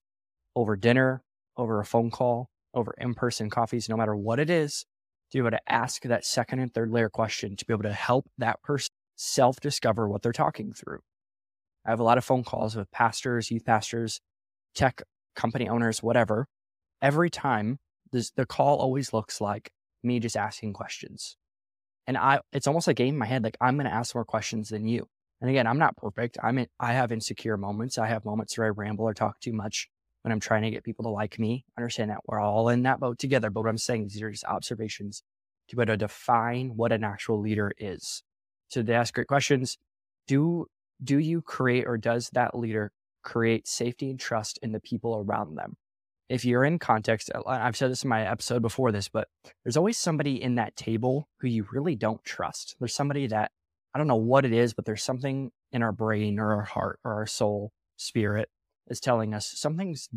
over 0.56 0.76
dinner, 0.76 1.22
over 1.56 1.80
a 1.80 1.84
phone 1.84 2.10
call, 2.10 2.50
over 2.74 2.94
in 2.98 3.14
person 3.14 3.50
coffees, 3.50 3.88
no 3.88 3.96
matter 3.96 4.16
what 4.16 4.40
it 4.40 4.50
is, 4.50 4.84
to 5.30 5.38
be 5.38 5.40
able 5.40 5.50
to 5.50 5.72
ask 5.72 6.02
that 6.02 6.24
second 6.24 6.60
and 6.60 6.72
third 6.72 6.90
layer 6.90 7.08
question 7.10 7.56
to 7.56 7.64
be 7.66 7.72
able 7.72 7.82
to 7.82 7.92
help 7.92 8.26
that 8.38 8.62
person 8.62 8.92
self 9.16 9.60
discover 9.60 10.08
what 10.08 10.22
they're 10.22 10.32
talking 10.32 10.72
through. 10.72 11.00
I 11.84 11.90
have 11.90 12.00
a 12.00 12.04
lot 12.04 12.18
of 12.18 12.24
phone 12.24 12.44
calls 12.44 12.76
with 12.76 12.90
pastors, 12.90 13.50
youth 13.50 13.64
pastors, 13.64 14.20
tech 14.74 15.02
company 15.34 15.68
owners, 15.68 16.02
whatever. 16.02 16.46
Every 17.00 17.30
time, 17.30 17.78
the 18.12 18.46
call 18.46 18.78
always 18.78 19.12
looks 19.12 19.40
like 19.40 19.70
me 20.02 20.18
just 20.20 20.36
asking 20.36 20.72
questions. 20.72 21.36
And 22.06 22.16
I, 22.16 22.40
it's 22.52 22.66
almost 22.66 22.88
a 22.88 22.94
game 22.94 23.14
in 23.14 23.18
my 23.18 23.26
head. 23.26 23.44
Like 23.44 23.56
I'm 23.60 23.76
going 23.76 23.86
to 23.86 23.92
ask 23.92 24.14
more 24.14 24.24
questions 24.24 24.70
than 24.70 24.86
you. 24.86 25.08
And 25.40 25.50
again, 25.50 25.66
I'm 25.66 25.78
not 25.78 25.96
perfect. 25.96 26.36
I'm 26.42 26.58
in, 26.58 26.66
I 26.80 26.92
have 26.94 27.12
insecure 27.12 27.56
moments. 27.56 27.98
I 27.98 28.06
have 28.08 28.24
moments 28.24 28.58
where 28.58 28.66
I 28.66 28.70
ramble 28.70 29.04
or 29.04 29.14
talk 29.14 29.40
too 29.40 29.52
much. 29.52 29.88
when 30.22 30.32
I'm 30.32 30.40
trying 30.40 30.62
to 30.62 30.70
get 30.70 30.84
people 30.84 31.04
to 31.04 31.10
like 31.10 31.38
me. 31.38 31.64
Understand 31.76 32.10
that 32.10 32.20
we're 32.26 32.40
all 32.40 32.68
in 32.68 32.82
that 32.82 33.00
boat 33.00 33.18
together. 33.18 33.50
But 33.50 33.62
what 33.62 33.70
I'm 33.70 33.78
saying 33.78 34.06
is 34.06 34.14
these 34.14 34.22
are 34.22 34.30
just 34.30 34.44
observations 34.44 35.22
to 35.68 35.76
be 35.76 35.82
able 35.82 35.92
to 35.92 35.96
define 35.96 36.72
what 36.76 36.92
an 36.92 37.04
actual 37.04 37.40
leader 37.40 37.72
is. 37.78 38.22
So 38.68 38.82
they 38.82 38.94
ask 38.94 39.14
great 39.14 39.28
questions. 39.28 39.78
Do 40.26 40.66
do 41.02 41.18
you 41.18 41.40
create 41.42 41.86
or 41.86 41.96
does 41.96 42.30
that 42.30 42.58
leader 42.58 42.90
create 43.22 43.68
safety 43.68 44.10
and 44.10 44.18
trust 44.18 44.58
in 44.62 44.72
the 44.72 44.80
people 44.80 45.24
around 45.24 45.54
them? 45.54 45.76
If 46.28 46.44
you're 46.44 46.64
in 46.64 46.78
context, 46.78 47.30
I've 47.46 47.76
said 47.76 47.90
this 47.90 48.02
in 48.02 48.10
my 48.10 48.26
episode 48.28 48.60
before 48.60 48.92
this, 48.92 49.08
but 49.08 49.28
there's 49.64 49.76
always 49.76 49.96
somebody 49.96 50.42
in 50.42 50.56
that 50.56 50.76
table 50.76 51.28
who 51.40 51.48
you 51.48 51.66
really 51.72 51.94
don't 51.94 52.22
trust. 52.24 52.76
There's 52.78 52.94
somebody 52.94 53.28
that 53.28 53.52
I 53.94 53.98
don't 53.98 54.06
know 54.06 54.16
what 54.16 54.44
it 54.44 54.52
is, 54.52 54.74
but 54.74 54.84
there's 54.84 55.02
something 55.02 55.50
in 55.72 55.82
our 55.82 55.92
brain 55.92 56.38
or 56.38 56.54
our 56.54 56.62
heart 56.62 57.00
or 57.04 57.14
our 57.14 57.26
soul, 57.26 57.72
spirit 57.98 58.48
is 58.86 59.00
telling 59.00 59.34
us 59.34 59.46
something's 59.46 60.08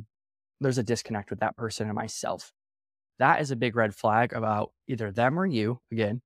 there's 0.61 0.77
a 0.77 0.83
disconnect 0.83 1.31
with 1.31 1.39
that 1.39 1.57
person 1.57 1.87
and 1.87 1.95
myself. 1.95 2.53
That 3.17 3.41
is 3.41 3.51
a 3.51 3.55
big 3.55 3.75
red 3.75 3.95
flag 3.95 4.31
about 4.31 4.71
either 4.87 5.11
them 5.11 5.39
or 5.39 5.45
you 5.45 5.79
again. 5.91 6.21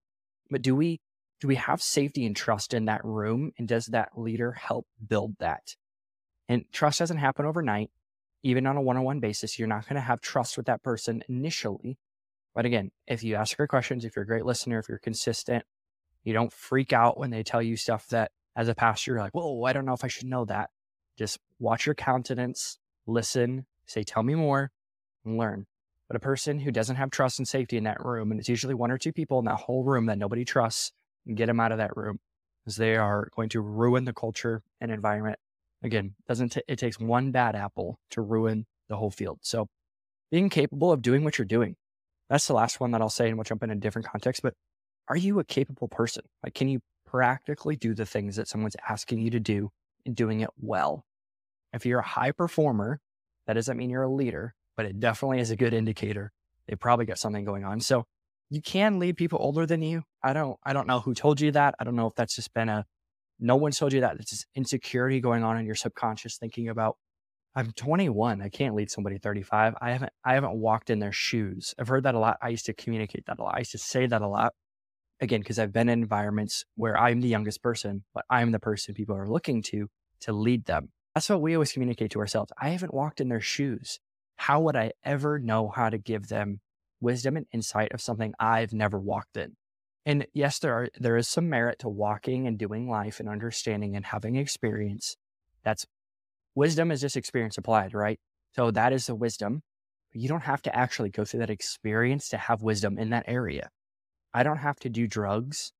But 0.49 0.61
do 0.61 0.75
we 0.75 0.99
do 1.39 1.47
we 1.47 1.55
have 1.55 1.81
safety 1.81 2.25
and 2.25 2.35
trust 2.35 2.73
in 2.73 2.85
that 2.85 3.03
room 3.03 3.51
and 3.57 3.67
does 3.67 3.87
that 3.87 4.09
leader 4.17 4.51
help 4.51 4.87
build 5.05 5.35
that? 5.39 5.75
And 6.47 6.65
trust 6.71 6.99
doesn't 6.99 7.17
happen 7.17 7.45
overnight. 7.45 7.89
Even 8.43 8.67
on 8.67 8.77
a 8.77 8.81
one-on-one 8.81 9.19
basis, 9.19 9.57
you're 9.57 9.67
not 9.67 9.87
going 9.87 9.95
to 9.95 10.01
have 10.01 10.21
trust 10.21 10.55
with 10.55 10.67
that 10.67 10.83
person 10.83 11.23
initially. 11.27 11.97
But 12.53 12.65
again, 12.65 12.91
if 13.07 13.23
you 13.23 13.35
ask 13.35 13.57
her 13.57 13.67
questions, 13.67 14.05
if 14.05 14.15
you're 14.15 14.23
a 14.23 14.27
great 14.27 14.45
listener, 14.45 14.77
if 14.77 14.87
you're 14.87 14.99
consistent, 14.99 15.65
you 16.25 16.33
don't 16.33 16.51
freak 16.51 16.91
out 16.91 17.17
when 17.17 17.29
they 17.29 17.43
tell 17.43 17.61
you 17.61 17.77
stuff 17.77 18.07
that 18.07 18.31
as 18.55 18.67
a 18.67 18.75
pastor, 18.75 19.11
you're 19.11 19.19
like, 19.21 19.33
whoa, 19.33 19.63
I 19.63 19.73
don't 19.73 19.85
know 19.85 19.93
if 19.93 20.03
I 20.03 20.07
should 20.07 20.27
know 20.27 20.43
that. 20.45 20.71
Just 21.17 21.39
watch 21.59 21.85
your 21.85 21.95
countenance, 21.95 22.77
listen, 23.05 23.65
say, 23.85 24.03
tell 24.03 24.23
me 24.23 24.35
more, 24.35 24.71
and 25.23 25.37
learn. 25.37 25.65
But 26.07 26.17
a 26.17 26.19
person 26.19 26.59
who 26.59 26.71
doesn't 26.71 26.97
have 26.97 27.11
trust 27.11 27.39
and 27.39 27.47
safety 27.47 27.77
in 27.77 27.85
that 27.85 28.03
room, 28.03 28.31
and 28.31 28.39
it's 28.39 28.49
usually 28.49 28.73
one 28.73 28.91
or 28.91 28.97
two 28.97 29.13
people 29.13 29.39
in 29.39 29.45
that 29.45 29.55
whole 29.55 29.83
room 29.83 30.07
that 30.07 30.17
nobody 30.17 30.45
trusts, 30.45 30.91
get 31.33 31.47
them 31.47 31.59
out 31.59 31.71
of 31.71 31.79
that 31.79 31.95
room 31.97 32.19
because 32.63 32.77
they 32.77 32.95
are 32.95 33.29
going 33.35 33.49
to 33.49 33.61
ruin 33.61 34.05
the 34.05 34.13
culture 34.13 34.61
and 34.81 34.91
environment. 34.91 35.39
Again, 35.83 36.15
doesn't 36.27 36.49
t- 36.49 36.61
it 36.67 36.77
takes 36.77 36.99
one 36.99 37.31
bad 37.31 37.55
apple 37.55 37.99
to 38.11 38.21
ruin 38.21 38.65
the 38.89 38.95
whole 38.95 39.11
field. 39.11 39.39
So 39.41 39.67
being 40.31 40.49
capable 40.49 40.91
of 40.91 41.01
doing 41.01 41.23
what 41.23 41.37
you're 41.37 41.45
doing. 41.45 41.75
That's 42.29 42.47
the 42.47 42.53
last 42.53 42.79
one 42.79 42.91
that 42.91 43.01
I'll 43.01 43.09
say, 43.09 43.27
and 43.27 43.37
we'll 43.37 43.43
jump 43.43 43.63
in 43.63 43.69
a 43.69 43.75
different 43.75 44.07
context. 44.07 44.41
But 44.41 44.55
are 45.07 45.17
you 45.17 45.39
a 45.39 45.43
capable 45.43 45.87
person? 45.87 46.23
Like, 46.43 46.53
can 46.53 46.67
you 46.67 46.79
practically 47.05 47.75
do 47.75 47.93
the 47.93 48.05
things 48.05 48.35
that 48.35 48.47
someone's 48.47 48.75
asking 48.89 49.19
you 49.19 49.29
to 49.31 49.39
do 49.39 49.71
and 50.05 50.15
doing 50.15 50.41
it 50.41 50.49
well? 50.57 51.05
If 51.73 51.85
you're 51.85 51.99
a 51.99 52.05
high 52.05 52.31
performer, 52.31 52.99
that 53.47 53.53
doesn't 53.53 53.77
mean 53.77 53.89
you're 53.89 54.03
a 54.03 54.11
leader, 54.11 54.55
but 54.75 54.85
it 54.85 54.99
definitely 54.99 55.39
is 55.39 55.51
a 55.51 55.55
good 55.55 55.73
indicator. 55.73 56.31
They 56.67 56.75
probably 56.75 57.05
got 57.05 57.19
something 57.19 57.45
going 57.45 57.63
on. 57.63 57.79
So 57.81 58.05
you 58.49 58.61
can 58.61 58.99
lead 58.99 59.17
people 59.17 59.39
older 59.41 59.65
than 59.65 59.81
you. 59.81 60.03
I 60.23 60.33
don't 60.33 60.57
I 60.63 60.73
don't 60.73 60.87
know 60.87 60.99
who 60.99 61.13
told 61.13 61.41
you 61.41 61.51
that. 61.51 61.75
I 61.79 61.83
don't 61.83 61.95
know 61.95 62.07
if 62.07 62.15
that's 62.15 62.35
just 62.35 62.53
been 62.53 62.69
a 62.69 62.85
no 63.39 63.55
one 63.55 63.71
told 63.71 63.93
you 63.93 64.01
that. 64.01 64.17
It's 64.19 64.31
just 64.31 64.47
insecurity 64.55 65.19
going 65.19 65.43
on 65.43 65.57
in 65.57 65.65
your 65.65 65.75
subconscious 65.75 66.37
thinking 66.37 66.69
about 66.69 66.97
I'm 67.55 67.71
21. 67.71 68.41
I 68.41 68.49
can't 68.49 68.75
lead 68.75 68.91
somebody 68.91 69.17
35. 69.17 69.75
I 69.81 69.91
haven't 69.91 70.11
I 70.23 70.33
haven't 70.33 70.55
walked 70.55 70.89
in 70.89 70.99
their 70.99 71.11
shoes. 71.11 71.73
I've 71.79 71.87
heard 71.87 72.03
that 72.03 72.15
a 72.15 72.19
lot. 72.19 72.37
I 72.41 72.49
used 72.49 72.65
to 72.65 72.73
communicate 72.73 73.25
that 73.27 73.39
a 73.39 73.43
lot. 73.43 73.55
I 73.55 73.59
used 73.59 73.71
to 73.71 73.77
say 73.77 74.07
that 74.07 74.21
a 74.21 74.27
lot. 74.27 74.53
Again, 75.21 75.39
because 75.39 75.59
I've 75.59 75.71
been 75.71 75.89
in 75.89 76.01
environments 76.01 76.65
where 76.75 76.97
I'm 76.97 77.21
the 77.21 77.27
youngest 77.27 77.63
person, 77.63 78.03
but 78.13 78.25
I'm 78.29 78.51
the 78.51 78.59
person 78.59 78.93
people 78.93 79.15
are 79.15 79.27
looking 79.27 79.61
to 79.63 79.87
to 80.21 80.33
lead 80.33 80.65
them. 80.65 80.89
That's 81.13 81.29
what 81.29 81.41
we 81.41 81.55
always 81.55 81.71
communicate 81.71 82.11
to 82.11 82.19
ourselves. 82.19 82.51
I 82.61 82.69
haven't 82.69 82.93
walked 82.93 83.21
in 83.21 83.29
their 83.29 83.41
shoes. 83.41 83.99
How 84.35 84.59
would 84.61 84.75
I 84.75 84.91
ever 85.03 85.39
know 85.39 85.69
how 85.73 85.89
to 85.89 85.97
give 85.97 86.27
them 86.27 86.59
wisdom 86.99 87.37
and 87.37 87.45
insight 87.53 87.93
of 87.93 88.01
something 88.01 88.33
I've 88.39 88.73
never 88.73 88.99
walked 88.99 89.37
in? 89.37 89.55
And 90.05 90.27
yes, 90.33 90.59
there 90.59 90.73
are 90.73 90.89
there 90.99 91.17
is 91.17 91.27
some 91.27 91.49
merit 91.49 91.79
to 91.79 91.89
walking 91.89 92.47
and 92.47 92.57
doing 92.57 92.89
life 92.89 93.19
and 93.19 93.29
understanding 93.29 93.95
and 93.95 94.05
having 94.05 94.35
experience. 94.35 95.15
That's 95.63 95.85
wisdom 96.53 96.91
is 96.91 97.01
just 97.01 97.17
experience 97.17 97.57
applied, 97.57 97.93
right? 97.93 98.19
So 98.55 98.71
that 98.71 98.93
is 98.93 99.07
the 99.07 99.15
wisdom. 99.15 99.63
You 100.11 100.29
don't 100.29 100.43
have 100.43 100.61
to 100.63 100.75
actually 100.75 101.09
go 101.09 101.25
through 101.25 101.41
that 101.41 101.49
experience 101.49 102.29
to 102.29 102.37
have 102.37 102.61
wisdom 102.61 102.97
in 102.99 103.09
that 103.09 103.25
area. 103.27 103.69
I 104.35 104.43
don't 104.43 104.57
have 104.57 104.75
to 104.81 104.89
do 104.89 105.07
drugs 105.07 105.71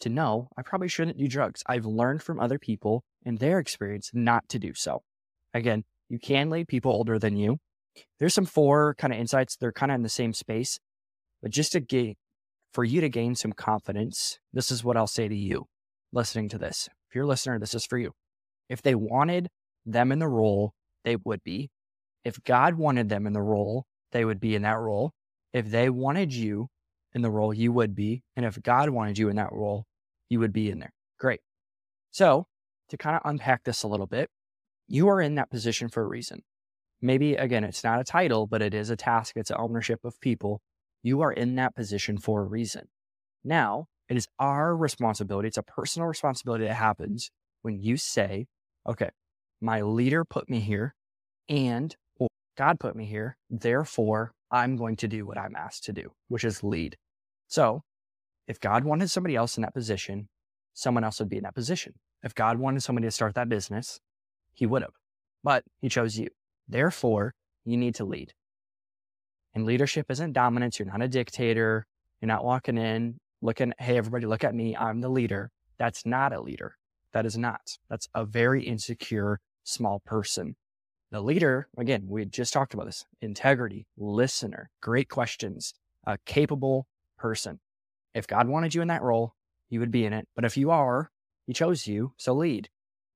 to 0.00 0.08
know 0.08 0.48
I 0.56 0.62
probably 0.62 0.88
shouldn't 0.88 1.18
do 1.18 1.28
drugs. 1.28 1.62
I've 1.66 1.84
learned 1.84 2.22
from 2.22 2.40
other 2.40 2.58
people 2.58 3.04
and 3.22 3.38
their 3.38 3.58
experience 3.58 4.10
not 4.14 4.48
to 4.48 4.58
do 4.58 4.72
so. 4.72 5.02
Again, 5.52 5.84
you 6.08 6.18
can 6.18 6.48
lead 6.48 6.68
people 6.68 6.90
older 6.90 7.18
than 7.18 7.36
you. 7.36 7.58
There's 8.18 8.32
some 8.32 8.46
four 8.46 8.94
kind 8.94 9.12
of 9.12 9.18
insights. 9.18 9.56
They're 9.56 9.72
kind 9.72 9.92
of 9.92 9.96
in 9.96 10.02
the 10.02 10.08
same 10.08 10.32
space, 10.32 10.78
but 11.42 11.50
just 11.50 11.72
to 11.72 11.80
gain, 11.80 12.14
for 12.72 12.82
you 12.82 13.02
to 13.02 13.10
gain 13.10 13.34
some 13.34 13.52
confidence, 13.52 14.38
this 14.54 14.70
is 14.70 14.82
what 14.82 14.96
I'll 14.96 15.06
say 15.06 15.28
to 15.28 15.36
you 15.36 15.66
listening 16.10 16.48
to 16.48 16.58
this. 16.58 16.88
If 17.10 17.14
you're 17.14 17.24
a 17.24 17.28
listener, 17.28 17.58
this 17.58 17.74
is 17.74 17.84
for 17.84 17.98
you. 17.98 18.12
If 18.70 18.80
they 18.80 18.94
wanted 18.94 19.48
them 19.84 20.12
in 20.12 20.18
the 20.18 20.28
role, 20.28 20.72
they 21.04 21.16
would 21.16 21.44
be. 21.44 21.68
If 22.24 22.42
God 22.42 22.76
wanted 22.76 23.10
them 23.10 23.26
in 23.26 23.34
the 23.34 23.42
role, 23.42 23.84
they 24.12 24.24
would 24.24 24.40
be 24.40 24.54
in 24.54 24.62
that 24.62 24.78
role. 24.78 25.12
If 25.52 25.70
they 25.70 25.90
wanted 25.90 26.32
you 26.32 26.68
in 27.18 27.22
the 27.22 27.30
role, 27.30 27.52
you 27.52 27.72
would 27.72 27.94
be. 27.94 28.22
And 28.36 28.46
if 28.46 28.62
God 28.62 28.90
wanted 28.90 29.18
you 29.18 29.28
in 29.28 29.36
that 29.36 29.52
role, 29.52 29.84
you 30.28 30.40
would 30.40 30.52
be 30.52 30.70
in 30.70 30.78
there. 30.78 30.92
Great. 31.18 31.40
So, 32.10 32.46
to 32.88 32.96
kind 32.96 33.16
of 33.16 33.22
unpack 33.24 33.64
this 33.64 33.82
a 33.82 33.88
little 33.88 34.06
bit, 34.06 34.30
you 34.86 35.08
are 35.08 35.20
in 35.20 35.34
that 35.34 35.50
position 35.50 35.88
for 35.88 36.02
a 36.02 36.06
reason. 36.06 36.42
Maybe, 37.02 37.34
again, 37.34 37.64
it's 37.64 37.84
not 37.84 38.00
a 38.00 38.04
title, 38.04 38.46
but 38.46 38.62
it 38.62 38.72
is 38.72 38.88
a 38.90 38.96
task, 38.96 39.36
it's 39.36 39.50
an 39.50 39.56
ownership 39.58 40.04
of 40.04 40.20
people. 40.20 40.62
You 41.02 41.20
are 41.20 41.32
in 41.32 41.56
that 41.56 41.76
position 41.76 42.18
for 42.18 42.40
a 42.40 42.44
reason. 42.44 42.88
Now, 43.44 43.86
it 44.08 44.16
is 44.16 44.26
our 44.38 44.74
responsibility, 44.74 45.48
it's 45.48 45.58
a 45.58 45.62
personal 45.62 46.08
responsibility 46.08 46.64
that 46.64 46.74
happens 46.74 47.30
when 47.62 47.80
you 47.80 47.96
say, 47.96 48.46
okay, 48.88 49.10
my 49.60 49.82
leader 49.82 50.24
put 50.24 50.48
me 50.48 50.60
here 50.60 50.94
and 51.48 51.94
God 52.56 52.80
put 52.80 52.96
me 52.96 53.04
here. 53.06 53.36
Therefore, 53.48 54.32
I'm 54.50 54.76
going 54.76 54.96
to 54.96 55.08
do 55.08 55.24
what 55.24 55.38
I'm 55.38 55.54
asked 55.54 55.84
to 55.84 55.92
do, 55.92 56.12
which 56.26 56.42
is 56.42 56.64
lead. 56.64 56.96
So 57.48 57.82
if 58.46 58.60
God 58.60 58.84
wanted 58.84 59.10
somebody 59.10 59.34
else 59.36 59.56
in 59.56 59.62
that 59.62 59.74
position, 59.74 60.28
someone 60.74 61.04
else 61.04 61.18
would 61.18 61.28
be 61.28 61.38
in 61.38 61.42
that 61.42 61.54
position. 61.54 61.94
If 62.22 62.34
God 62.34 62.58
wanted 62.58 62.82
somebody 62.82 63.06
to 63.06 63.10
start 63.10 63.34
that 63.34 63.48
business, 63.48 64.00
he 64.54 64.66
would 64.66 64.82
have, 64.82 64.94
but 65.42 65.64
he 65.80 65.88
chose 65.88 66.16
you. 66.16 66.28
Therefore, 66.68 67.34
you 67.64 67.76
need 67.76 67.94
to 67.96 68.04
lead. 68.04 68.32
And 69.54 69.64
leadership 69.64 70.06
isn't 70.10 70.32
dominance. 70.32 70.78
You're 70.78 70.86
not 70.86 71.02
a 71.02 71.08
dictator. 71.08 71.86
You're 72.20 72.28
not 72.28 72.44
walking 72.44 72.78
in 72.78 73.18
looking, 73.40 73.72
hey, 73.78 73.96
everybody, 73.96 74.26
look 74.26 74.44
at 74.44 74.54
me. 74.54 74.76
I'm 74.76 75.00
the 75.00 75.08
leader. 75.08 75.50
That's 75.78 76.04
not 76.04 76.32
a 76.32 76.40
leader. 76.40 76.76
That 77.12 77.26
is 77.26 77.38
not. 77.38 77.78
That's 77.88 78.08
a 78.14 78.24
very 78.24 78.64
insecure, 78.64 79.40
small 79.64 80.00
person. 80.04 80.56
The 81.10 81.20
leader, 81.20 81.68
again, 81.78 82.04
we 82.06 82.24
just 82.26 82.52
talked 82.52 82.74
about 82.74 82.86
this 82.86 83.06
integrity, 83.22 83.86
listener, 83.96 84.70
great 84.82 85.08
questions, 85.08 85.72
a 86.04 86.18
capable 86.26 86.86
person. 87.18 87.60
If 88.14 88.26
God 88.26 88.48
wanted 88.48 88.74
you 88.74 88.82
in 88.82 88.88
that 88.88 89.02
role, 89.02 89.34
you 89.68 89.80
would 89.80 89.90
be 89.90 90.04
in 90.04 90.12
it. 90.12 90.26
But 90.34 90.44
if 90.44 90.56
you 90.56 90.70
are, 90.70 91.10
He 91.46 91.52
chose 91.52 91.86
you, 91.86 92.12
so 92.16 92.32
lead. 92.32 92.68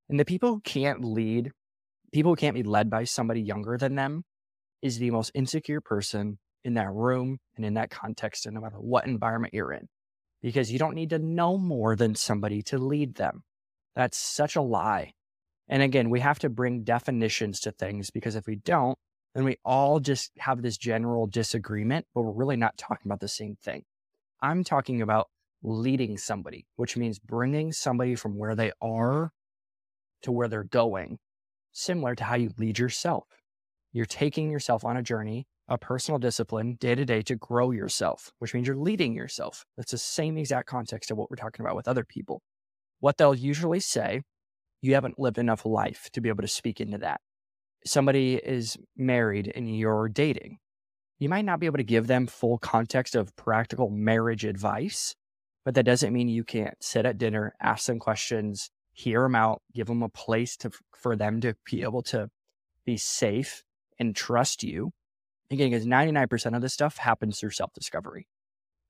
And 0.09 0.21
the 0.21 0.25
people 0.25 0.51
who 0.51 0.61
can't 0.61 1.05
lead, 1.05 1.53
people 2.13 2.33
who 2.33 2.37
can't 2.37 2.55
be 2.55 2.63
led 2.63 2.91
by 2.91 3.05
somebody 3.05 3.41
younger 3.41 3.79
than 3.79 3.95
them, 3.95 4.25
is 4.83 4.99
the 4.99 5.11
most 5.11 5.31
insecure 5.35 5.81
person 5.81 6.39
in 6.65 6.75
that 6.75 6.93
room 6.93 7.39
and 7.57 7.65
in 7.65 7.75
that 7.75 7.91
context, 7.91 8.47
and 8.47 8.55
no 8.55 8.61
matter 8.61 8.77
what 8.77 9.07
environment 9.07 9.55
you're 9.55 9.73
in, 9.73 9.89
because 10.43 10.71
you 10.71 10.79
don't 10.79 10.95
need 10.95 11.11
to 11.11 11.19
know 11.19 11.57
more 11.57 11.97
than 11.97 12.15
somebody 12.15 12.63
to 12.63 12.79
lead 12.79 13.15
them. 13.15 13.43
That's 13.95 14.19
such 14.19 14.57
a 14.57 14.63
lie. 14.63 15.13
And 15.69 15.83
again, 15.83 16.11
we 16.11 16.21
have 16.21 16.39
to 16.41 16.49
bring 16.49 16.83
definitions 16.83 17.61
to 17.61 17.73
things 17.73 18.11
because 18.11 18.37
if 18.37 18.47
we 18.47 18.57
don't, 18.57 18.99
then 19.35 19.45
we 19.45 19.57
all 19.65 20.01
just 20.01 20.31
have 20.39 20.61
this 20.61 20.77
general 20.77 21.27
disagreement, 21.27 22.07
but 22.15 22.23
we're 22.23 22.33
really 22.33 22.57
not 22.57 22.77
talking 22.77 23.07
about 23.07 23.21
the 23.21 23.29
same 23.29 23.57
thing. 23.63 23.85
I'm 24.43 24.65
talking 24.65 25.01
about 25.01 25.29
leading 25.63 26.19
somebody, 26.19 26.67
which 26.75 26.97
means 26.97 27.21
bringing 27.21 27.73
somebody 27.73 28.17
from 28.17 28.37
where 28.37 28.57
they 28.57 28.73
are 28.83 29.31
to 30.23 30.33
where 30.33 30.49
they're 30.49 30.65
going, 30.65 31.19
similar 31.73 32.17
to 32.17 32.25
how 32.25 32.35
you 32.35 32.51
lead 32.59 32.79
yourself. 32.79 33.25
You're 33.93 34.05
taking 34.05 34.51
yourself 34.51 34.85
on 34.85 34.97
a 34.97 35.03
journey, 35.03 35.47
a 35.69 35.79
personal 35.79 36.19
discipline 36.19 36.77
day 36.81 36.97
to 36.97 37.05
day 37.05 37.23
to 37.23 37.37
grow 37.37 37.71
yourself, 37.71 38.33
which 38.41 38.53
means 38.53 38.67
you're 38.67 38.77
leading 38.77 39.15
yourself. 39.15 39.65
That's 39.77 39.93
the 39.93 39.99
same 39.99 40.37
exact 40.37 40.69
context 40.69 41.13
of 41.13 41.17
what 41.17 41.31
we're 41.31 41.37
talking 41.37 41.65
about 41.65 41.77
with 41.77 41.87
other 41.87 42.05
people. 42.05 42.43
What 42.99 43.19
they'll 43.19 43.35
usually 43.35 43.81
say, 43.81 44.23
you 44.81 44.95
haven't 44.95 45.21
lived 45.21 45.39
enough 45.39 45.65
life 45.65 46.09
to 46.15 46.21
be 46.21 46.29
able 46.29 46.43
to 46.43 46.49
speak 46.49 46.81
into 46.81 46.99
that. 46.99 47.21
Somebody 47.87 48.35
is 48.35 48.77
married 48.97 49.53
and 49.55 49.77
you're 49.77 50.09
dating 50.09 50.59
you 51.23 51.29
might 51.29 51.45
not 51.45 51.61
be 51.61 51.67
able 51.67 51.77
to 51.77 51.85
give 51.85 52.09
them 52.09 52.27
full 52.27 52.59
context 52.59 53.15
of 53.15 53.35
practical 53.37 53.89
marriage 53.89 54.45
advice, 54.45 55.15
but 55.65 55.77
that 55.77 55.85
doesn't 55.85 56.13
mean 56.13 56.27
you 56.27 56.43
can't 56.43 56.75
sit 56.81 57.07
at 57.07 57.17
dinner, 57.17 57.55
ask 57.61 57.87
them 57.87 58.01
questions, 58.01 58.71
hear 58.93 59.23
them 59.23 59.37
out, 59.37 59.63
give 59.73 59.87
them 59.87 60.03
a 60.03 60.09
place 60.09 60.57
to 60.57 60.73
for 60.99 61.15
them 61.15 61.41
to 61.41 61.55
be 61.65 61.83
able 61.83 62.03
to 62.03 62.29
be 62.85 62.97
safe 62.97 63.63
and 64.01 64.17
trust 64.17 64.65
you. 64.65 64.91
Again, 65.49 65.71
because 65.71 65.87
99% 65.87 66.57
of 66.57 66.63
this 66.63 66.75
stuff 66.75 66.97
happens 66.97 67.39
through 67.39 67.51
self 67.51 67.73
discovery. 67.73 68.27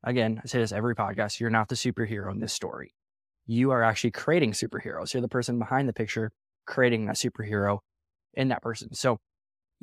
Again, 0.02 0.40
I 0.42 0.46
say 0.46 0.58
this 0.58 0.72
every 0.72 0.94
podcast 0.94 1.38
you're 1.38 1.50
not 1.50 1.68
the 1.68 1.74
superhero 1.74 2.32
in 2.32 2.40
this 2.40 2.54
story. 2.54 2.94
You 3.44 3.72
are 3.72 3.82
actually 3.82 4.12
creating 4.12 4.52
superheroes. 4.52 5.12
You're 5.12 5.20
the 5.20 5.28
person 5.28 5.58
behind 5.58 5.86
the 5.86 5.92
picture 5.92 6.32
creating 6.64 7.10
a 7.10 7.12
superhero 7.12 7.80
in 8.32 8.48
that 8.48 8.62
person. 8.62 8.94
So 8.94 9.18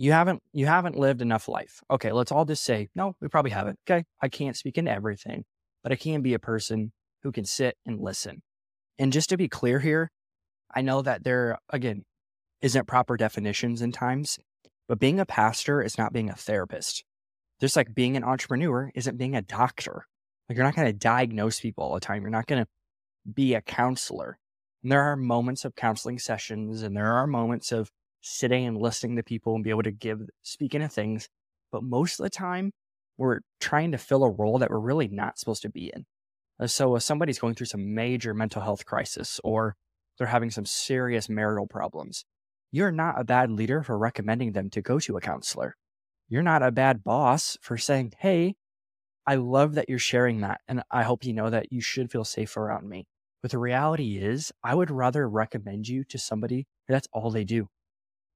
you 0.01 0.13
haven't 0.13 0.41
you 0.53 0.65
haven't 0.65 0.97
lived 0.97 1.21
enough 1.21 1.49
life. 1.49 1.81
Okay, 1.91 2.13
let's 2.13 2.31
all 2.31 2.45
just 2.45 2.63
say, 2.63 2.87
no, 2.95 3.17
we 3.19 3.27
probably 3.27 3.51
haven't. 3.51 3.77
Okay. 3.85 4.05
I 4.21 4.29
can't 4.29 4.55
speak 4.55 4.77
into 4.77 4.91
everything, 4.91 5.43
but 5.83 5.91
I 5.91 5.97
can 5.97 6.21
be 6.21 6.33
a 6.33 6.39
person 6.39 6.93
who 7.21 7.33
can 7.33 7.43
sit 7.43 7.75
and 7.85 7.99
listen. 7.99 8.41
And 8.97 9.11
just 9.11 9.27
to 9.29 9.37
be 9.37 9.49
clear 9.49 9.79
here, 9.79 10.09
I 10.73 10.83
know 10.83 11.01
that 11.01 11.25
there 11.25 11.57
again 11.69 12.05
isn't 12.61 12.87
proper 12.87 13.17
definitions 13.17 13.81
in 13.81 13.91
times, 13.91 14.39
but 14.87 14.99
being 14.99 15.19
a 15.19 15.25
pastor 15.25 15.81
is 15.81 15.97
not 15.97 16.13
being 16.13 16.29
a 16.29 16.35
therapist. 16.35 17.03
Just 17.59 17.75
like 17.75 17.93
being 17.93 18.15
an 18.15 18.23
entrepreneur 18.23 18.91
isn't 18.95 19.17
being 19.17 19.35
a 19.35 19.41
doctor. 19.41 20.05
Like 20.47 20.55
you're 20.55 20.65
not 20.65 20.75
going 20.75 20.87
to 20.87 20.93
diagnose 20.93 21.59
people 21.59 21.83
all 21.83 21.95
the 21.95 21.99
time. 21.99 22.21
You're 22.21 22.31
not 22.31 22.47
going 22.47 22.63
to 22.63 22.69
be 23.33 23.53
a 23.53 23.61
counselor. 23.61 24.37
And 24.81 24.93
there 24.93 25.03
are 25.03 25.17
moments 25.17 25.65
of 25.65 25.75
counseling 25.75 26.19
sessions 26.19 26.83
and 26.83 26.95
there 26.95 27.11
are 27.11 27.27
moments 27.27 27.73
of 27.73 27.91
sitting 28.21 28.65
and 28.65 28.77
listening 28.77 29.15
to 29.15 29.23
people 29.23 29.55
and 29.55 29.63
be 29.63 29.69
able 29.69 29.83
to 29.83 29.91
give 29.91 30.21
speaking 30.41 30.81
of 30.81 30.91
things. 30.91 31.29
But 31.71 31.83
most 31.83 32.19
of 32.19 32.23
the 32.23 32.29
time, 32.29 32.71
we're 33.17 33.39
trying 33.59 33.91
to 33.91 33.97
fill 33.97 34.23
a 34.23 34.29
role 34.29 34.59
that 34.59 34.69
we're 34.69 34.79
really 34.79 35.07
not 35.07 35.37
supposed 35.37 35.61
to 35.63 35.69
be 35.69 35.91
in. 35.93 36.05
Uh, 36.59 36.67
so 36.67 36.95
if 36.95 37.03
somebody's 37.03 37.39
going 37.39 37.55
through 37.55 37.67
some 37.67 37.93
major 37.93 38.33
mental 38.33 38.61
health 38.61 38.85
crisis 38.85 39.39
or 39.43 39.75
they're 40.17 40.27
having 40.27 40.51
some 40.51 40.65
serious 40.65 41.29
marital 41.29 41.67
problems, 41.67 42.25
you're 42.71 42.91
not 42.91 43.19
a 43.19 43.23
bad 43.23 43.51
leader 43.51 43.83
for 43.83 43.97
recommending 43.97 44.51
them 44.51 44.69
to 44.69 44.81
go 44.81 44.99
to 44.99 45.17
a 45.17 45.21
counselor. 45.21 45.75
You're 46.27 46.43
not 46.43 46.61
a 46.61 46.71
bad 46.71 47.03
boss 47.03 47.57
for 47.61 47.77
saying, 47.77 48.13
Hey, 48.19 48.55
I 49.25 49.35
love 49.35 49.75
that 49.75 49.89
you're 49.89 49.99
sharing 49.99 50.41
that. 50.41 50.61
And 50.67 50.83
I 50.91 51.03
hope 51.03 51.23
you 51.23 51.33
know 51.33 51.49
that 51.49 51.71
you 51.71 51.81
should 51.81 52.11
feel 52.11 52.23
safe 52.23 52.55
around 52.57 52.87
me. 52.87 53.07
But 53.41 53.51
the 53.51 53.57
reality 53.57 54.17
is, 54.17 54.51
I 54.63 54.75
would 54.75 54.91
rather 54.91 55.29
recommend 55.29 55.87
you 55.87 56.03
to 56.05 56.17
somebody 56.17 56.67
that's 56.87 57.07
all 57.13 57.31
they 57.31 57.43
do. 57.45 57.69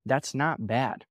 That's 0.06 0.34
not 0.36 0.66
bad. 0.66 1.06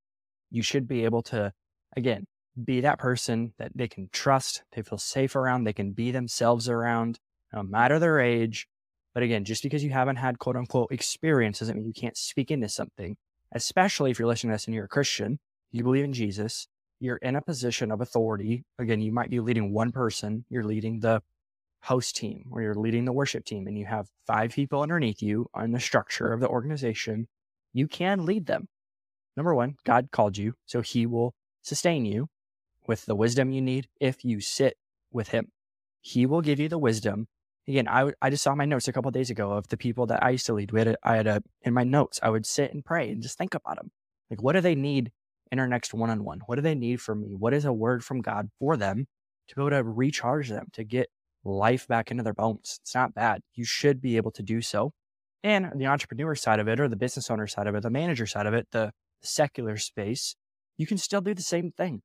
You 0.51 0.63
should 0.63 0.87
be 0.87 1.05
able 1.05 1.23
to, 1.25 1.53
again, 1.97 2.27
be 2.63 2.83
that 2.83 2.99
person 2.99 3.55
that 3.59 3.73
they 3.75 3.89
can 3.89 4.09
trust, 4.13 4.63
they 4.73 4.83
feel 4.83 4.99
safe 4.99 5.35
around, 5.35 5.65
they 5.65 5.73
can 5.73 5.93
be 5.93 6.11
themselves 6.11 6.69
around, 6.69 7.19
no 7.53 7.63
matter 7.63 7.99
their 7.99 8.21
age. 8.21 8.67
But 9.15 9.23
again, 9.23 9.45
just 9.45 9.63
because 9.63 9.85
you 9.85 9.91
haven't 9.91 10.17
had 10.17 10.39
quote 10.39 10.57
unquote 10.57 10.93
experience 10.93 11.59
doesn't 11.59 11.77
mean 11.77 11.87
you 11.87 11.93
can't 11.93 12.17
speak 12.17 12.51
into 12.51 12.69
something, 12.69 13.17
especially 13.53 14.11
if 14.11 14.19
you're 14.19 14.29
listening 14.29 14.51
to 14.51 14.55
this 14.55 14.67
and 14.67 14.75
you're 14.75 14.85
a 14.85 14.89
Christian, 14.89 15.39
you 15.71 15.83
believe 15.83 16.05
in 16.05 16.13
Jesus, 16.13 16.67
you're 17.01 17.17
in 17.17 17.37
a 17.37 17.43
position 17.43 17.91
of 17.91 18.01
authority. 18.01 18.65
Again, 18.79 19.01
you 19.01 19.13
might 19.13 19.31
be 19.31 19.41
leading 19.41 19.73
one 19.73 19.93
person, 19.93 20.45
you're 20.49 20.65
leading 20.65 21.01
the 21.01 21.23
host 21.83 22.17
team 22.17 22.45
or 22.53 22.63
you're 22.63 22.75
leading 22.75 23.05
the 23.05 23.13
worship 23.13 23.45
team 23.45 23.67
and 23.67 23.77
you 23.77 23.85
have 23.87 24.07
five 24.27 24.53
people 24.53 24.83
underneath 24.83 25.21
you 25.21 25.47
on 25.53 25.73
the 25.73 25.81
structure 25.81 26.33
of 26.33 26.41
the 26.41 26.49
organization. 26.49 27.27
You 27.73 27.89
can 27.89 28.25
lead 28.25 28.47
them. 28.47 28.69
Number 29.37 29.55
one, 29.55 29.77
God 29.85 30.09
called 30.11 30.37
you, 30.37 30.55
so 30.67 30.81
he 30.81 31.07
will 31.07 31.35
sustain 31.63 32.05
you 32.05 32.29
with 32.87 33.07
the 33.07 33.15
wisdom 33.15 33.51
you 33.53 33.63
need 33.63 33.89
if 34.01 34.25
you 34.25 34.41
sit 34.41 34.77
with 35.11 35.29
him. 35.29 35.49
He 36.01 36.27
will 36.27 36.41
give 36.41 36.59
you 36.59 36.69
the 36.69 36.79
wisdom. 36.79 37.29
Again, 37.69 37.87
I, 37.89 38.13
I 38.21 38.31
just 38.31 38.43
saw 38.43 38.55
my 38.55 38.65
notes 38.65 38.89
a 38.89 38.93
couple 38.93 39.11
days 39.13 39.31
ago 39.31 39.53
of 39.53 39.69
the 39.69 39.77
people 39.77 40.07
that 40.07 40.23
I 40.23 40.31
used 40.31 40.47
to 40.47 40.53
lead. 40.53 40.73
We 40.73 40.81
had 40.81 40.89
a, 40.89 40.97
I 41.03 41.17
had 41.17 41.27
a, 41.27 41.43
in 41.63 41.73
my 41.73 41.85
notes, 41.85 42.19
I 42.23 42.31
would 42.31 42.45
sit 42.45 42.75
and 42.75 42.85
pray 42.85 43.11
and 43.11 43.23
just 43.23 43.39
think 43.39 43.55
about 43.55 43.77
them. 43.77 43.91
Like, 44.31 44.43
what 44.43 44.55
do 44.55 44.61
they 44.61 44.75
need 44.75 45.13
in 45.53 45.61
our 45.61 45.69
next 45.69 45.95
one 45.95 46.11
on 46.11 46.25
one? 46.25 46.41
What 46.47 46.57
do 46.57 46.63
they 46.63 46.75
need 46.75 47.01
from 47.01 47.21
me? 47.21 47.35
What 47.35 47.55
is 47.55 47.65
a 47.65 47.73
word 47.73 48.05
from 48.05 48.21
God 48.21 48.49
for 48.59 48.77
them 48.77 49.07
to 49.49 49.55
be 49.55 49.63
able 49.63 49.71
to 49.71 49.85
recharge 49.85 50.49
them, 50.49 50.67
to 50.73 50.83
get 50.83 51.09
life 51.45 51.87
back 51.87 52.11
into 52.11 52.25
their 52.25 52.35
bones? 52.35 52.81
It's 52.83 52.95
not 52.95 53.15
bad. 53.15 53.43
You 53.55 53.65
should 53.65 54.01
be 54.01 54.17
able 54.17 54.33
to 54.33 54.43
do 54.43 54.61
so. 54.61 54.93
And 55.45 55.73
the 55.77 55.87
entrepreneur 55.87 56.35
side 56.35 56.59
of 56.59 56.69
it, 56.69 56.81
or 56.81 56.89
the 56.89 56.97
business 56.97 57.31
owner 57.31 57.47
side 57.47 57.67
of 57.67 57.75
it, 57.75 57.83
the 57.83 57.91
manager 57.91 58.27
side 58.27 58.47
of 58.47 58.55
it, 58.55 58.67
the 58.73 58.93
secular 59.23 59.77
space, 59.77 60.37
you 60.77 60.87
can 60.87 60.99
still 60.99 61.21
do 61.21 61.35
the 61.35 61.43
same 61.43 61.71
thing. 61.71 62.03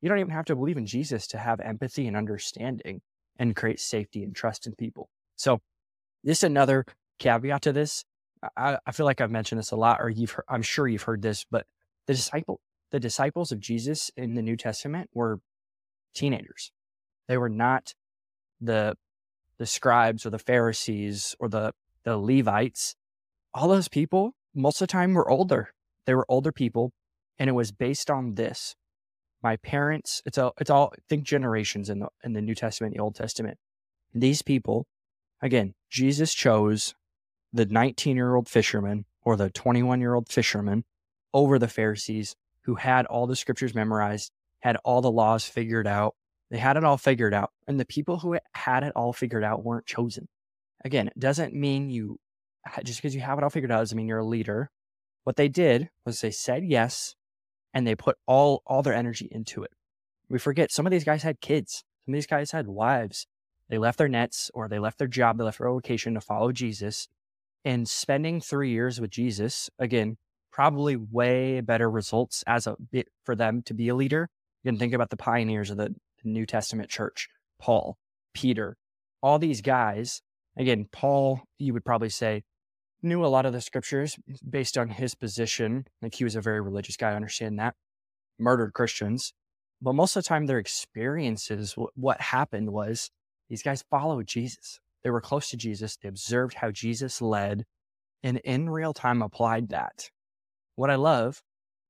You 0.00 0.08
don't 0.08 0.18
even 0.18 0.32
have 0.32 0.44
to 0.46 0.56
believe 0.56 0.76
in 0.76 0.86
Jesus 0.86 1.26
to 1.28 1.38
have 1.38 1.60
empathy 1.60 2.06
and 2.06 2.16
understanding 2.16 3.00
and 3.38 3.56
create 3.56 3.80
safety 3.80 4.22
and 4.22 4.34
trust 4.34 4.66
in 4.66 4.74
people. 4.74 5.08
So, 5.36 5.60
this 6.24 6.42
another 6.42 6.84
caveat 7.18 7.62
to 7.62 7.72
this. 7.72 8.04
I, 8.56 8.78
I 8.86 8.92
feel 8.92 9.06
like 9.06 9.20
I've 9.20 9.30
mentioned 9.30 9.58
this 9.58 9.70
a 9.70 9.76
lot, 9.76 9.98
or 10.00 10.10
you've 10.10 10.32
heard, 10.32 10.44
I'm 10.48 10.62
sure 10.62 10.88
you've 10.88 11.02
heard 11.02 11.22
this, 11.22 11.44
but 11.50 11.66
the 12.06 12.14
disciple, 12.14 12.60
the 12.90 13.00
disciples 13.00 13.52
of 13.52 13.60
Jesus 13.60 14.10
in 14.16 14.34
the 14.34 14.42
New 14.42 14.56
Testament 14.56 15.10
were 15.14 15.40
teenagers. 16.14 16.72
They 17.28 17.38
were 17.38 17.48
not 17.48 17.94
the 18.60 18.96
the 19.58 19.66
scribes 19.66 20.26
or 20.26 20.30
the 20.30 20.38
Pharisees 20.38 21.36
or 21.38 21.48
the 21.48 21.72
the 22.04 22.16
Levites. 22.16 22.96
All 23.54 23.68
those 23.68 23.88
people, 23.88 24.34
most 24.54 24.80
of 24.80 24.88
the 24.88 24.92
time, 24.92 25.14
were 25.14 25.30
older. 25.30 25.72
They 26.06 26.14
were 26.14 26.26
older 26.28 26.52
people, 26.52 26.92
and 27.38 27.48
it 27.48 27.52
was 27.52 27.72
based 27.72 28.10
on 28.10 28.34
this. 28.34 28.74
My 29.42 29.56
parents 29.56 30.22
it's 30.24 30.38
all 30.38 30.54
it's 30.60 30.70
all 30.70 30.92
think 31.08 31.24
generations 31.24 31.90
in 31.90 31.98
the 31.98 32.08
in 32.22 32.32
the 32.32 32.40
new 32.40 32.54
testament 32.54 32.94
the 32.94 33.00
old 33.00 33.16
testament. 33.16 33.58
These 34.14 34.42
people 34.42 34.86
again 35.40 35.74
jesus 35.90 36.32
chose 36.32 36.94
the 37.52 37.66
19 37.66 38.16
year 38.16 38.34
old 38.36 38.48
fisherman 38.48 39.04
or 39.24 39.36
the 39.36 39.50
21 39.50 40.00
year 40.00 40.14
old 40.14 40.28
fisherman 40.28 40.84
over 41.34 41.58
the 41.58 41.68
pharisees 41.68 42.36
who 42.62 42.76
had 42.76 43.06
all 43.06 43.26
the 43.26 43.34
scriptures 43.34 43.74
memorized 43.74 44.30
had 44.60 44.76
all 44.84 45.00
the 45.00 45.10
laws 45.10 45.44
figured 45.44 45.88
out. 45.88 46.14
They 46.50 46.58
had 46.58 46.76
it 46.76 46.84
all 46.84 46.98
figured 46.98 47.34
out 47.34 47.50
and 47.66 47.80
the 47.80 47.84
people 47.84 48.18
who 48.18 48.38
had 48.54 48.84
it 48.84 48.92
all 48.94 49.12
figured 49.12 49.42
out 49.42 49.64
weren't 49.64 49.86
chosen. 49.86 50.28
Again 50.84 51.08
it 51.08 51.18
doesn't 51.18 51.52
mean 51.52 51.90
you 51.90 52.18
just 52.84 52.98
because 52.98 53.14
you 53.14 53.22
have 53.22 53.38
it 53.38 53.44
all 53.44 53.50
figured 53.50 53.72
out 53.72 53.78
doesn't 53.78 53.96
mean 53.96 54.06
you're 54.06 54.18
a 54.18 54.24
leader 54.24 54.70
what 55.24 55.36
they 55.36 55.48
did 55.48 55.88
was 56.04 56.20
they 56.20 56.30
said 56.30 56.64
yes 56.64 57.14
and 57.72 57.86
they 57.86 57.94
put 57.94 58.16
all 58.26 58.62
all 58.66 58.82
their 58.82 58.94
energy 58.94 59.28
into 59.30 59.62
it. 59.62 59.70
We 60.28 60.38
forget 60.38 60.72
some 60.72 60.86
of 60.86 60.90
these 60.90 61.04
guys 61.04 61.22
had 61.22 61.40
kids. 61.40 61.84
Some 62.04 62.14
of 62.14 62.16
these 62.16 62.26
guys 62.26 62.50
had 62.50 62.66
wives. 62.66 63.26
They 63.68 63.78
left 63.78 63.98
their 63.98 64.08
nets 64.08 64.50
or 64.54 64.68
they 64.68 64.78
left 64.78 64.98
their 64.98 65.08
job, 65.08 65.38
they 65.38 65.44
left 65.44 65.58
their 65.58 65.68
vocation 65.68 66.14
to 66.14 66.20
follow 66.20 66.52
Jesus. 66.52 67.08
And 67.64 67.88
spending 67.88 68.40
three 68.40 68.70
years 68.70 69.00
with 69.00 69.10
Jesus, 69.10 69.70
again, 69.78 70.16
probably 70.50 70.96
way 70.96 71.60
better 71.60 71.90
results 71.90 72.42
as 72.46 72.66
a 72.66 72.76
bit 72.90 73.08
for 73.24 73.34
them 73.34 73.62
to 73.62 73.74
be 73.74 73.88
a 73.88 73.94
leader. 73.94 74.28
You 74.62 74.70
can 74.70 74.78
think 74.78 74.92
about 74.92 75.10
the 75.10 75.16
pioneers 75.16 75.70
of 75.70 75.76
the 75.76 75.94
New 76.24 76.44
Testament 76.44 76.90
church, 76.90 77.28
Paul, 77.58 77.96
Peter, 78.34 78.76
all 79.22 79.38
these 79.38 79.60
guys. 79.60 80.22
Again, 80.56 80.86
Paul, 80.92 81.40
you 81.58 81.72
would 81.72 81.84
probably 81.84 82.10
say, 82.10 82.42
knew 83.02 83.24
a 83.24 83.28
lot 83.28 83.46
of 83.46 83.52
the 83.52 83.60
scriptures 83.60 84.16
based 84.48 84.78
on 84.78 84.88
his 84.88 85.14
position. 85.14 85.86
Like 86.00 86.14
he 86.14 86.24
was 86.24 86.36
a 86.36 86.40
very 86.40 86.60
religious 86.60 86.96
guy, 86.96 87.10
I 87.10 87.16
understand 87.16 87.58
that. 87.58 87.74
Murdered 88.38 88.72
Christians. 88.72 89.32
But 89.80 89.94
most 89.94 90.16
of 90.16 90.22
the 90.22 90.28
time, 90.28 90.46
their 90.46 90.58
experiences, 90.58 91.74
what 91.94 92.20
happened 92.20 92.72
was 92.72 93.10
these 93.48 93.62
guys 93.62 93.84
followed 93.90 94.26
Jesus. 94.26 94.78
They 95.02 95.10
were 95.10 95.20
close 95.20 95.50
to 95.50 95.56
Jesus. 95.56 95.96
They 95.96 96.08
observed 96.08 96.54
how 96.54 96.70
Jesus 96.70 97.20
led 97.20 97.64
and 98.22 98.38
in 98.38 98.70
real 98.70 98.92
time 98.92 99.22
applied 99.22 99.70
that. 99.70 100.10
What 100.76 100.90
I 100.90 100.94
love, 100.94 101.42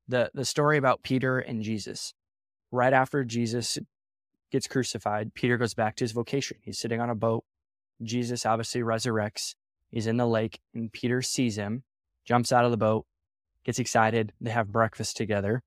the, 0.08 0.30
the 0.32 0.44
story 0.44 0.78
about 0.78 1.02
Peter 1.02 1.38
and 1.38 1.62
Jesus. 1.62 2.14
Right 2.70 2.92
after 2.92 3.22
Jesus 3.22 3.78
gets 4.50 4.66
crucified, 4.66 5.34
Peter 5.34 5.58
goes 5.58 5.74
back 5.74 5.96
to 5.96 6.04
his 6.04 6.12
vocation. 6.12 6.56
He's 6.62 6.78
sitting 6.78 7.00
on 7.00 7.10
a 7.10 7.14
boat. 7.14 7.44
Jesus 8.02 8.46
obviously 8.46 8.80
resurrects 8.80 9.54
He's 9.92 10.06
in 10.06 10.16
the 10.16 10.26
lake 10.26 10.58
and 10.74 10.92
Peter 10.92 11.22
sees 11.22 11.56
him, 11.56 11.84
jumps 12.24 12.50
out 12.50 12.64
of 12.64 12.70
the 12.70 12.76
boat, 12.76 13.04
gets 13.64 13.78
excited. 13.78 14.32
They 14.40 14.50
have 14.50 14.72
breakfast 14.72 15.16
together. 15.16 15.62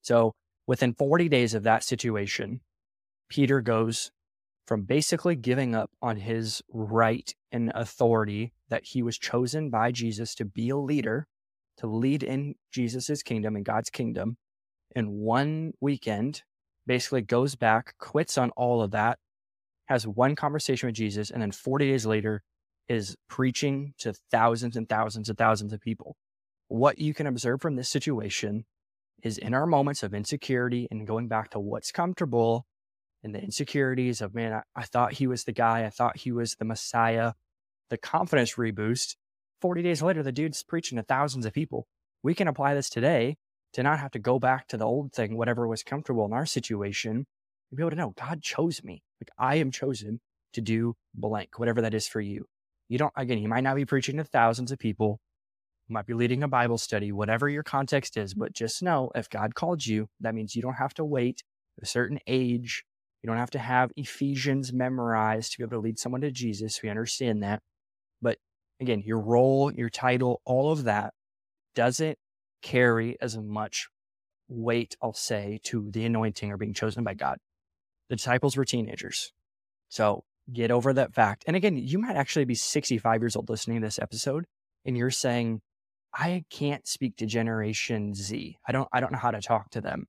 So 0.00 0.34
within 0.66 0.94
40 0.94 1.28
days 1.28 1.54
of 1.54 1.62
that 1.64 1.84
situation, 1.84 2.60
Peter 3.28 3.60
goes 3.60 4.10
from 4.66 4.82
basically 4.82 5.36
giving 5.36 5.74
up 5.74 5.90
on 6.02 6.16
his 6.16 6.62
right 6.72 7.32
and 7.52 7.70
authority 7.74 8.52
that 8.68 8.84
he 8.84 9.02
was 9.02 9.18
chosen 9.18 9.70
by 9.70 9.92
Jesus 9.92 10.34
to 10.36 10.44
be 10.44 10.70
a 10.70 10.76
leader, 10.76 11.28
to 11.76 11.86
lead 11.86 12.22
in 12.22 12.54
Jesus's 12.72 13.22
kingdom 13.22 13.54
and 13.54 13.64
God's 13.64 13.90
kingdom. 13.90 14.38
In 14.96 15.10
one 15.10 15.72
weekend, 15.80 16.42
basically 16.86 17.20
goes 17.20 17.54
back, 17.54 17.94
quits 17.98 18.38
on 18.38 18.50
all 18.50 18.82
of 18.82 18.90
that, 18.92 19.18
has 19.86 20.06
one 20.06 20.34
conversation 20.34 20.88
with 20.88 20.96
Jesus, 20.96 21.30
and 21.30 21.42
then 21.42 21.52
40 21.52 21.86
days 21.90 22.06
later 22.06 22.42
is 22.88 23.16
preaching 23.28 23.94
to 23.98 24.14
thousands 24.30 24.76
and 24.76 24.88
thousands 24.88 25.28
and 25.28 25.38
thousands 25.38 25.72
of 25.72 25.80
people. 25.80 26.16
What 26.68 26.98
you 26.98 27.14
can 27.14 27.26
observe 27.26 27.60
from 27.60 27.76
this 27.76 27.88
situation 27.88 28.64
is 29.22 29.38
in 29.38 29.54
our 29.54 29.66
moments 29.66 30.02
of 30.02 30.14
insecurity 30.14 30.86
and 30.90 31.06
going 31.06 31.28
back 31.28 31.50
to 31.50 31.60
what's 31.60 31.90
comfortable 31.90 32.66
and 33.22 33.34
the 33.34 33.42
insecurities 33.42 34.20
of, 34.20 34.34
man, 34.34 34.52
I, 34.52 34.62
I 34.74 34.84
thought 34.84 35.14
he 35.14 35.26
was 35.26 35.44
the 35.44 35.52
guy, 35.52 35.84
I 35.84 35.90
thought 35.90 36.18
he 36.18 36.32
was 36.32 36.54
the 36.54 36.64
Messiah, 36.64 37.32
the 37.90 37.96
confidence 37.96 38.54
reboost. 38.54 39.16
40 39.60 39.82
days 39.82 40.02
later, 40.02 40.22
the 40.22 40.32
dude's 40.32 40.62
preaching 40.62 40.96
to 40.96 41.02
thousands 41.02 41.46
of 41.46 41.52
people. 41.52 41.86
We 42.22 42.34
can 42.34 42.48
apply 42.48 42.74
this 42.74 42.90
today 42.90 43.36
to 43.72 43.82
not 43.82 43.98
have 43.98 44.10
to 44.12 44.18
go 44.18 44.38
back 44.38 44.68
to 44.68 44.76
the 44.76 44.86
old 44.86 45.12
thing, 45.12 45.36
whatever 45.36 45.66
was 45.66 45.82
comfortable 45.82 46.24
in 46.26 46.32
our 46.32 46.46
situation, 46.46 47.26
to 47.70 47.76
be 47.76 47.82
able 47.82 47.90
to 47.90 47.96
know 47.96 48.14
God 48.16 48.42
chose 48.42 48.82
me. 48.84 49.02
Like 49.20 49.30
I 49.38 49.56
am 49.56 49.70
chosen 49.70 50.20
to 50.52 50.60
do 50.60 50.94
blank, 51.14 51.58
whatever 51.58 51.82
that 51.82 51.94
is 51.94 52.06
for 52.06 52.20
you. 52.20 52.46
You 52.88 52.98
don't, 52.98 53.12
again, 53.16 53.38
you 53.38 53.48
might 53.48 53.64
not 53.64 53.76
be 53.76 53.84
preaching 53.84 54.16
to 54.18 54.24
thousands 54.24 54.70
of 54.70 54.78
people, 54.78 55.20
you 55.88 55.94
might 55.94 56.06
be 56.06 56.14
leading 56.14 56.42
a 56.42 56.48
Bible 56.48 56.78
study, 56.78 57.12
whatever 57.12 57.48
your 57.48 57.62
context 57.62 58.16
is, 58.16 58.34
but 58.34 58.52
just 58.52 58.82
know 58.82 59.10
if 59.14 59.30
God 59.30 59.54
called 59.54 59.86
you, 59.86 60.08
that 60.20 60.34
means 60.34 60.56
you 60.56 60.62
don't 60.62 60.74
have 60.74 60.94
to 60.94 61.04
wait 61.04 61.42
a 61.80 61.86
certain 61.86 62.18
age. 62.26 62.84
You 63.22 63.28
don't 63.28 63.38
have 63.38 63.50
to 63.50 63.58
have 63.58 63.92
Ephesians 63.96 64.72
memorized 64.72 65.52
to 65.52 65.58
be 65.58 65.64
able 65.64 65.78
to 65.78 65.80
lead 65.80 65.98
someone 65.98 66.20
to 66.20 66.30
Jesus. 66.30 66.80
We 66.82 66.88
understand 66.88 67.42
that. 67.42 67.62
But 68.22 68.38
again, 68.80 69.02
your 69.04 69.20
role, 69.20 69.72
your 69.72 69.90
title, 69.90 70.40
all 70.44 70.72
of 70.72 70.84
that 70.84 71.14
doesn't 71.74 72.18
carry 72.62 73.16
as 73.20 73.36
much 73.36 73.88
weight, 74.48 74.96
I'll 75.02 75.12
say, 75.12 75.60
to 75.64 75.90
the 75.90 76.04
anointing 76.04 76.50
or 76.50 76.56
being 76.56 76.74
chosen 76.74 77.04
by 77.04 77.14
God. 77.14 77.38
The 78.08 78.16
disciples 78.16 78.56
were 78.56 78.64
teenagers. 78.64 79.32
So 79.88 80.24
get 80.52 80.70
over 80.70 80.92
that 80.92 81.14
fact. 81.14 81.44
And 81.46 81.56
again, 81.56 81.76
you 81.76 81.98
might 81.98 82.16
actually 82.16 82.44
be 82.44 82.54
65 82.54 83.22
years 83.22 83.36
old 83.36 83.48
listening 83.48 83.80
to 83.80 83.86
this 83.86 83.98
episode 83.98 84.44
and 84.84 84.96
you're 84.96 85.10
saying, 85.10 85.60
I 86.14 86.44
can't 86.50 86.86
speak 86.86 87.16
to 87.16 87.26
Generation 87.26 88.14
Z. 88.14 88.56
I 88.66 88.72
don't 88.72 88.88
I 88.92 89.00
don't 89.00 89.12
know 89.12 89.18
how 89.18 89.32
to 89.32 89.40
talk 89.40 89.70
to 89.70 89.80
them. 89.80 90.06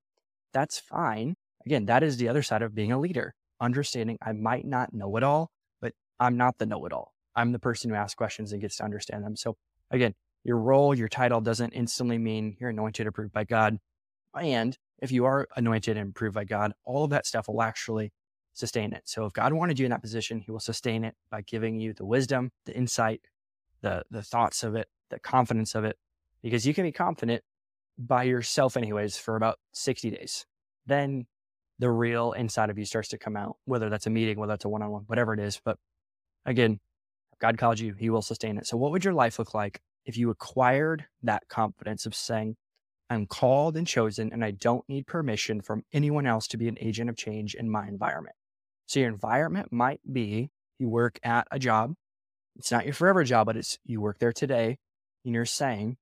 That's 0.54 0.80
fine. 0.80 1.36
Again, 1.66 1.86
that 1.88 2.04
is 2.04 2.18
the 2.18 2.30
other 2.30 2.44
side 2.44 2.62
of 2.62 2.74
being 2.74 2.92
a 2.92 3.00
leader. 3.00 3.34
Understanding 3.60 4.18
I 4.22 4.32
might 4.32 4.66
not 4.66 4.94
know 4.94 5.18
it 5.18 5.24
all, 5.24 5.50
but 5.82 5.94
I'm 6.20 6.38
not 6.38 6.58
the 6.60 6.66
know-it-all. 6.66 7.12
I'm 7.36 7.52
the 7.52 7.60
person 7.60 7.90
who 7.90 7.96
asks 7.96 8.16
questions 8.16 8.52
and 8.52 8.62
gets 8.62 8.78
to 8.78 8.84
understand 8.84 9.26
them. 9.26 9.36
So 9.36 9.58
again, 9.92 10.14
your 10.44 10.58
role, 10.58 10.96
your 10.96 11.10
title 11.10 11.42
doesn't 11.42 11.74
instantly 11.74 12.18
mean 12.18 12.56
you're 12.60 12.70
anointed, 12.70 13.06
approved 13.08 13.34
by 13.34 13.44
God. 13.44 13.78
And 14.40 14.78
if 15.00 15.12
you 15.12 15.26
are 15.26 15.48
anointed 15.56 15.98
and 15.98 16.12
approved 16.12 16.36
by 16.36 16.46
God, 16.46 16.74
all 16.86 17.04
of 17.04 17.10
that 17.10 17.26
stuff 17.26 17.48
will 17.48 17.62
actually 17.62 18.14
sustain 18.58 18.94
it. 18.94 19.04
So 19.06 19.26
if 19.26 19.34
God 19.34 19.54
wanted 19.54 19.80
you 19.80 19.86
in 19.86 19.92
that 19.92 20.02
position, 20.02 20.40
he 20.40 20.52
will 20.52 20.60
sustain 20.60 21.04
it 21.04 21.16
by 21.30 21.42
giving 21.42 21.80
you 21.80 21.94
the 21.94 22.06
wisdom, 22.06 22.52
the 22.66 22.76
insight, 22.76 23.22
the 23.82 24.04
the 24.10 24.24
thoughts 24.24 24.64
of 24.64 24.76
it, 24.76 24.88
the 25.10 25.20
confidence 25.20 25.76
of 25.76 25.84
it. 25.84 25.98
Because 26.42 26.66
you 26.66 26.74
can 26.74 26.84
be 26.84 26.92
confident 26.92 27.44
by 27.98 28.24
yourself 28.24 28.78
anyways 28.78 29.18
for 29.18 29.36
about 29.36 29.60
60 29.74 30.12
days. 30.12 30.46
Then 30.86 31.26
the 31.80 31.90
real 31.90 32.32
inside 32.32 32.70
of 32.70 32.78
you 32.78 32.86
starts 32.86 33.10
to 33.10 33.18
come 33.18 33.36
out, 33.36 33.58
whether 33.66 33.90
that's 33.90 34.08
a 34.08 34.10
meeting, 34.10 34.40
whether 34.40 34.54
that's 34.54 34.66
a 34.66 34.70
one-on-one, 34.70 35.04
whatever 35.08 35.34
it 35.34 35.40
is. 35.40 35.60
But 35.64 35.78
again, 36.46 36.80
God 37.40 37.58
called 37.58 37.80
you, 37.80 37.94
he 37.94 38.10
will 38.10 38.22
sustain 38.22 38.58
it. 38.58 38.68
So 38.68 38.78
what 38.78 38.92
would 38.92 39.04
your 39.04 39.14
life 39.14 39.38
look 39.40 39.54
like 39.54 39.82
if 40.06 40.18
you 40.18 40.30
acquired 40.30 41.06
that 41.24 41.48
confidence 41.50 42.06
of 42.06 42.16
saying, 42.16 42.56
I'm 43.10 43.26
called 43.26 43.78
and 43.78 43.88
chosen, 43.88 44.32
and 44.34 44.44
I 44.44 44.52
don't 44.52 44.88
need 44.90 45.08
permission 45.08 45.62
from 45.62 45.84
anyone 45.94 46.26
else 46.26 46.48
to 46.48 46.58
be 46.58 46.68
an 46.68 46.78
agent 46.80 47.10
of 47.10 47.16
change 47.16 47.56
in 47.56 47.70
my 47.70 47.88
environment. 47.88 48.36
So 48.88 49.00
your 49.00 49.10
environment 49.10 49.72
might 49.72 50.02
be 50.12 50.50
you 50.80 50.90
work 50.90 51.20
at 51.24 51.48
a 51.52 51.60
job. 51.60 51.94
It's 52.58 52.72
not 52.72 52.86
your 52.86 52.94
forever 52.94 53.24
job, 53.24 53.46
but 53.46 53.58
it's 53.58 53.78
you 53.86 54.02
work 54.02 54.20
there 54.20 54.34
today, 54.34 54.78
and 55.26 55.34
you're 55.34 55.46
saying, 55.46 55.98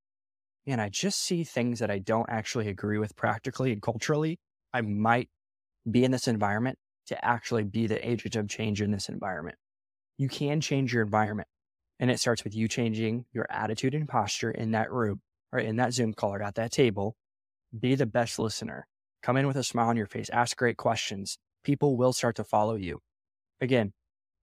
and 0.68 0.80
I 0.80 0.90
just 0.90 1.20
see 1.22 1.44
things 1.44 1.80
that 1.80 1.92
I 1.92 2.00
don't 2.00 2.30
actually 2.30 2.70
agree 2.70 2.98
with 2.98 3.16
practically 3.16 3.72
and 3.72 3.82
culturally. 3.82 4.40
I 4.74 4.82
might 4.82 5.30
be 5.90 6.04
in 6.04 6.12
this 6.12 6.28
environment 6.28 6.78
to 7.08 7.26
actually 7.26 7.64
be 7.64 7.88
the 7.88 8.08
agent 8.08 8.36
of 8.36 8.48
change 8.48 8.82
in 8.82 8.92
this 8.92 9.10
environment. 9.10 9.58
You 10.18 10.28
can 10.30 10.62
change 10.62 10.94
your 10.94 11.04
environment. 11.04 11.48
And 12.00 12.12
it 12.12 12.20
starts 12.20 12.44
with 12.44 12.56
you 12.56 12.68
changing 12.68 13.26
your 13.32 13.48
attitude 13.50 13.94
and 13.94 14.08
posture 14.08 14.52
in 14.52 14.72
that 14.72 14.92
room 14.92 15.22
or 15.52 15.60
in 15.60 15.78
that 15.78 15.94
Zoom 15.94 16.14
call 16.14 16.34
or 16.34 16.42
at 16.42 16.56
that 16.56 16.72
table. 16.72 17.16
Be 17.78 17.96
the 17.96 18.06
best 18.06 18.38
listener. 18.40 18.88
Come 19.24 19.38
in 19.38 19.48
with 19.48 19.56
a 19.56 19.64
smile 19.64 19.90
on 19.90 19.98
your 19.98 20.08
face. 20.08 20.30
Ask 20.30 20.58
great 20.58 20.78
questions. 20.78 21.38
People 21.66 21.98
will 21.98 22.14
start 22.14 22.36
to 22.36 22.44
follow 22.44 22.76
you. 22.76 23.00
Again, 23.60 23.92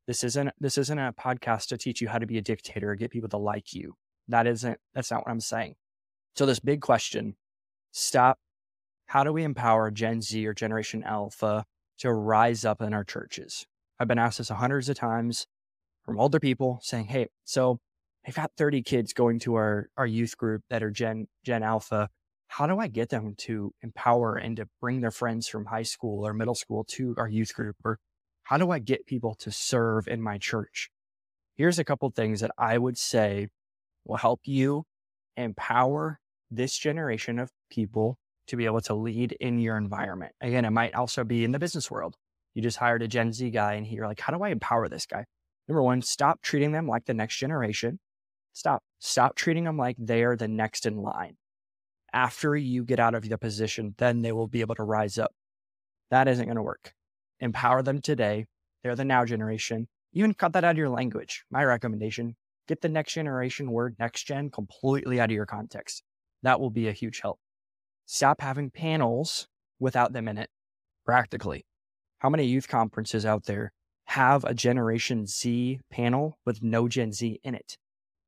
this 0.06 0.24
isn't 0.24 0.50
this 0.58 0.76
isn't 0.76 0.98
a 0.98 1.14
podcast 1.18 1.68
to 1.68 1.78
teach 1.78 2.00
you 2.00 2.08
how 2.08 2.18
to 2.18 2.26
be 2.26 2.36
a 2.36 2.42
dictator 2.42 2.90
or 2.90 2.96
get 2.96 3.12
people 3.12 3.28
to 3.30 3.38
like 3.38 3.72
you. 3.72 3.94
That 4.28 4.46
isn't 4.46 4.78
that's 4.92 5.10
not 5.10 5.24
what 5.24 5.30
I'm 5.30 5.40
saying. 5.40 5.76
So 6.34 6.44
this 6.46 6.58
big 6.58 6.80
question, 6.80 7.36
stop. 7.92 8.38
How 9.06 9.22
do 9.22 9.32
we 9.32 9.44
empower 9.44 9.90
Gen 9.90 10.20
Z 10.20 10.44
or 10.46 10.52
Generation 10.52 11.04
Alpha 11.04 11.64
to 11.98 12.12
rise 12.12 12.64
up 12.64 12.82
in 12.82 12.92
our 12.92 13.04
churches? 13.04 13.66
I've 14.00 14.08
been 14.08 14.18
asked 14.18 14.38
this 14.38 14.48
hundreds 14.48 14.88
of 14.88 14.96
times 14.96 15.46
from 16.04 16.18
older 16.18 16.40
people 16.40 16.80
saying, 16.82 17.06
Hey, 17.06 17.28
so 17.44 17.78
I've 18.26 18.34
got 18.34 18.50
30 18.56 18.82
kids 18.82 19.12
going 19.12 19.38
to 19.40 19.54
our, 19.54 19.88
our 19.96 20.06
youth 20.06 20.36
group 20.36 20.62
that 20.70 20.82
are 20.82 20.90
Gen, 20.90 21.26
Gen 21.44 21.62
Alpha. 21.62 22.08
How 22.52 22.66
do 22.66 22.78
I 22.78 22.86
get 22.86 23.08
them 23.08 23.34
to 23.38 23.72
empower 23.80 24.36
and 24.36 24.58
to 24.58 24.68
bring 24.78 25.00
their 25.00 25.10
friends 25.10 25.48
from 25.48 25.64
high 25.64 25.84
school 25.84 26.26
or 26.26 26.34
middle 26.34 26.54
school 26.54 26.84
to 26.90 27.14
our 27.16 27.26
youth 27.26 27.54
group? 27.54 27.76
Or 27.82 27.98
how 28.42 28.58
do 28.58 28.70
I 28.70 28.78
get 28.78 29.06
people 29.06 29.34
to 29.36 29.50
serve 29.50 30.06
in 30.06 30.20
my 30.20 30.36
church? 30.36 30.90
Here's 31.56 31.78
a 31.78 31.84
couple 31.84 32.10
things 32.10 32.40
that 32.40 32.50
I 32.58 32.76
would 32.76 32.98
say 32.98 33.48
will 34.04 34.18
help 34.18 34.40
you 34.44 34.84
empower 35.34 36.20
this 36.50 36.76
generation 36.76 37.38
of 37.38 37.50
people 37.70 38.18
to 38.48 38.56
be 38.56 38.66
able 38.66 38.82
to 38.82 38.92
lead 38.92 39.32
in 39.40 39.58
your 39.58 39.78
environment. 39.78 40.32
Again, 40.42 40.66
it 40.66 40.72
might 40.72 40.94
also 40.94 41.24
be 41.24 41.44
in 41.44 41.52
the 41.52 41.58
business 41.58 41.90
world. 41.90 42.16
You 42.52 42.60
just 42.60 42.76
hired 42.76 43.00
a 43.00 43.08
Gen 43.08 43.32
Z 43.32 43.48
guy 43.48 43.74
and 43.76 43.86
you're 43.86 44.06
like, 44.06 44.20
how 44.20 44.36
do 44.36 44.44
I 44.44 44.50
empower 44.50 44.90
this 44.90 45.06
guy? 45.06 45.24
Number 45.68 45.82
one, 45.82 46.02
stop 46.02 46.42
treating 46.42 46.72
them 46.72 46.86
like 46.86 47.06
the 47.06 47.14
next 47.14 47.38
generation. 47.38 47.98
Stop. 48.52 48.82
Stop 48.98 49.36
treating 49.36 49.64
them 49.64 49.78
like 49.78 49.96
they 49.98 50.22
are 50.22 50.36
the 50.36 50.48
next 50.48 50.84
in 50.84 50.98
line. 50.98 51.38
After 52.12 52.56
you 52.56 52.84
get 52.84 53.00
out 53.00 53.14
of 53.14 53.28
the 53.28 53.38
position, 53.38 53.94
then 53.98 54.22
they 54.22 54.32
will 54.32 54.48
be 54.48 54.60
able 54.60 54.74
to 54.74 54.82
rise 54.82 55.18
up. 55.18 55.32
That 56.10 56.28
isn't 56.28 56.44
going 56.44 56.56
to 56.56 56.62
work. 56.62 56.92
Empower 57.40 57.82
them 57.82 58.00
today. 58.00 58.46
They're 58.82 58.96
the 58.96 59.04
now 59.04 59.24
generation. 59.24 59.88
Even 60.12 60.34
cut 60.34 60.52
that 60.52 60.64
out 60.64 60.72
of 60.72 60.78
your 60.78 60.90
language. 60.90 61.44
My 61.50 61.64
recommendation 61.64 62.36
get 62.68 62.80
the 62.80 62.88
next 62.88 63.14
generation 63.14 63.70
word, 63.70 63.96
next 63.98 64.24
gen, 64.24 64.50
completely 64.50 65.20
out 65.20 65.30
of 65.30 65.34
your 65.34 65.46
context. 65.46 66.02
That 66.42 66.60
will 66.60 66.70
be 66.70 66.88
a 66.88 66.92
huge 66.92 67.20
help. 67.20 67.38
Stop 68.06 68.40
having 68.40 68.70
panels 68.70 69.48
without 69.80 70.12
them 70.12 70.28
in 70.28 70.38
it, 70.38 70.50
practically. 71.04 71.66
How 72.18 72.28
many 72.30 72.44
youth 72.44 72.68
conferences 72.68 73.26
out 73.26 73.44
there 73.44 73.72
have 74.12 74.44
a 74.44 74.54
Generation 74.54 75.26
Z 75.26 75.80
panel 75.90 76.38
with 76.44 76.62
no 76.62 76.88
Gen 76.88 77.12
Z 77.12 77.40
in 77.42 77.54
it. 77.54 77.76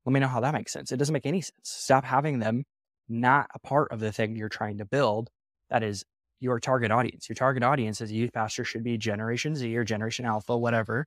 Let 0.05 0.13
me 0.13 0.19
know 0.19 0.27
how 0.27 0.39
that 0.39 0.53
makes 0.53 0.71
sense. 0.71 0.91
It 0.91 0.97
doesn't 0.97 1.13
make 1.13 1.25
any 1.25 1.41
sense. 1.41 1.55
Stop 1.63 2.03
having 2.03 2.39
them 2.39 2.63
not 3.07 3.47
a 3.53 3.59
part 3.59 3.91
of 3.91 3.99
the 3.99 4.11
thing 4.11 4.35
you're 4.35 4.49
trying 4.49 4.77
to 4.79 4.85
build. 4.85 5.29
That 5.69 5.83
is 5.83 6.03
your 6.39 6.59
target 6.59 6.91
audience. 6.91 7.29
Your 7.29 7.35
target 7.35 7.63
audience 7.63 8.01
as 8.01 8.11
a 8.11 8.13
youth 8.13 8.33
pastor 8.33 8.63
should 8.63 8.83
be 8.83 8.97
Generation 8.97 9.55
Z 9.55 9.75
or 9.75 9.83
Generation 9.83 10.25
Alpha, 10.25 10.57
whatever. 10.57 11.05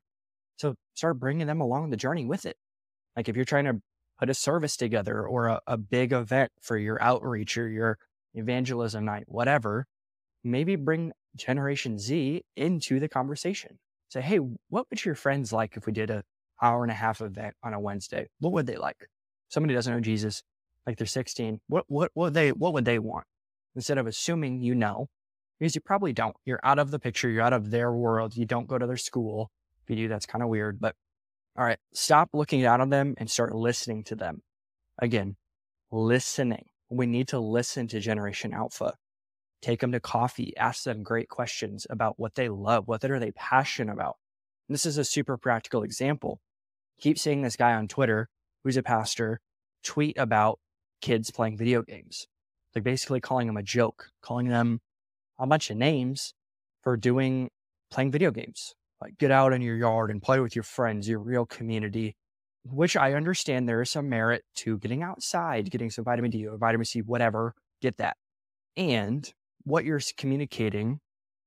So 0.57 0.75
start 0.95 1.21
bringing 1.21 1.47
them 1.47 1.61
along 1.61 1.91
the 1.91 1.97
journey 1.97 2.25
with 2.25 2.47
it. 2.47 2.57
Like 3.17 3.29
if 3.29 3.37
you're 3.37 3.45
trying 3.45 3.67
to 3.67 3.81
put 4.19 4.31
a 4.31 4.35
service 4.35 4.77
together 4.77 5.27
or 5.27 5.47
a, 5.47 5.61
a 5.67 5.77
big 5.77 6.13
event 6.13 6.51
for 6.61 6.77
your 6.77 7.01
outreach 7.03 7.57
or 7.57 7.69
your 7.69 7.99
evangelism 8.35 9.05
night, 9.05 9.25
whatever, 9.27 9.87
maybe 10.43 10.77
bring 10.77 11.13
Generation 11.37 11.99
Z 11.99 12.43
into 12.57 12.99
the 12.99 13.09
conversation 13.09 13.79
say, 14.09 14.21
hey, 14.21 14.39
what 14.69 14.87
would 14.91 15.05
your 15.05 15.15
friends 15.15 15.53
like 15.53 15.77
if 15.77 15.87
we 15.87 15.93
did 15.93 16.11
an 16.11 16.23
hour 16.63 16.83
and 16.83 16.91
a 16.91 16.95
half 16.95 17.21
event 17.21 17.55
on 17.63 17.75
a 17.75 17.81
Wednesday? 17.81 18.27
What 18.41 18.53
would 18.53 18.67
they 18.67 18.77
like? 18.77 18.97
Somebody 19.49 19.75
doesn't 19.75 19.93
know 19.93 20.01
Jesus, 20.01 20.43
like 20.87 20.99
they're 20.99 21.07
16. 21.07 21.61
What 21.69 21.85
what 21.88 22.11
what 22.14 22.35
they 22.35 22.51
what 22.51 22.73
would 22.73 22.85
they 22.85 22.99
want? 22.99 23.27
Instead 23.75 23.99
of 23.99 24.07
assuming 24.07 24.61
you 24.61 24.75
know, 24.75 25.09
because 25.59 25.75
you 25.75 25.81
probably 25.81 26.12
don't. 26.12 26.37
You're 26.45 26.61
out 26.62 26.79
of 26.79 26.91
the 26.91 26.99
picture. 26.99 27.29
You're 27.29 27.45
out 27.45 27.53
of 27.53 27.71
their 27.71 27.93
world. 27.93 28.37
You 28.37 28.47
don't 28.47 28.69
go 28.69 28.79
to 28.79 28.87
their 28.87 28.97
school. 28.97 29.51
If 29.85 29.91
you 29.91 29.97
do, 29.97 30.09
that's 30.09 30.27
kind 30.27 30.43
of 30.43 30.49
weird. 30.49 30.81
But 30.81 30.95
all 31.57 31.64
right, 31.64 31.79
stop 31.93 32.31
looking 32.33 32.62
down 32.62 32.81
on 32.81 32.91
them 32.91 33.14
and 33.19 33.31
start 33.31 33.55
listening 33.55 34.05
to 34.05 34.17
them. 34.17 34.43
Again, 34.99 35.37
listening. 35.91 36.67
We 36.91 37.07
need 37.07 37.29
to 37.29 37.38
listen 37.38 37.88
to 37.88 38.01
Generation 38.01 38.55
Alpha 38.55 38.95
take 39.61 39.81
them 39.81 39.93
to 39.93 40.01
coffee, 40.01 40.57
ask 40.57 40.85
them 40.85 41.03
great 41.03 41.29
questions 41.29 41.87
about 41.91 42.19
what 42.19 42.35
they 42.35 42.49
love, 42.49 42.87
what 42.87 43.05
are 43.05 43.19
they 43.19 43.33
passionate 43.33 43.93
about. 43.93 44.17
And 44.69 44.75
this 44.75 44.87
is 44.87 44.99
a 44.99 45.05
super 45.05 45.37
practical 45.37 45.83
example. 45.83 46.41
Keep 47.01 47.19
seeing 47.19 47.43
this 47.43 47.57
guy 47.57 47.75
on 47.75 47.88
Twitter 47.88 48.29
who's 48.62 48.77
a 48.77 48.83
pastor 48.83 49.41
tweet 49.83 50.19
about 50.19 50.59
kids 51.01 51.31
playing 51.31 51.57
video 51.57 51.83
games. 51.83 52.27
Like 52.75 52.85
basically 52.85 53.21
calling 53.21 53.47
them 53.47 53.57
a 53.57 53.63
joke, 53.63 54.11
calling 54.23 54.49
them 54.49 54.81
a 55.39 55.47
bunch 55.47 55.71
of 55.71 55.77
names 55.77 56.35
for 56.83 56.97
doing 56.97 57.51
playing 57.91 58.11
video 58.11 58.31
games. 58.31 58.75
Like 59.01 59.17
get 59.19 59.31
out 59.31 59.53
in 59.53 59.63
your 59.63 59.77
yard 59.77 60.11
and 60.11 60.23
play 60.23 60.41
with 60.41 60.57
your 60.57 60.65
friends, 60.65 61.09
your 61.09 61.21
real 61.21 61.47
community, 61.47 62.17
which 62.65 62.97
I 62.97 63.15
understand 63.15 63.69
there 63.69 63.81
is 63.81 63.91
some 63.91 64.09
merit 64.09 64.45
to 64.57 64.79
getting 64.79 65.03
outside, 65.03 65.71
getting 65.71 65.91
some 65.91 66.05
vitamin 66.05 66.31
D 66.31 66.47
or 66.47 66.57
vitamin 66.57 66.85
C, 66.85 67.01
whatever, 67.01 67.55
get 67.81 67.97
that. 67.99 68.17
And 68.77 69.31
what 69.65 69.85
you're 69.85 70.01
communicating 70.17 71.01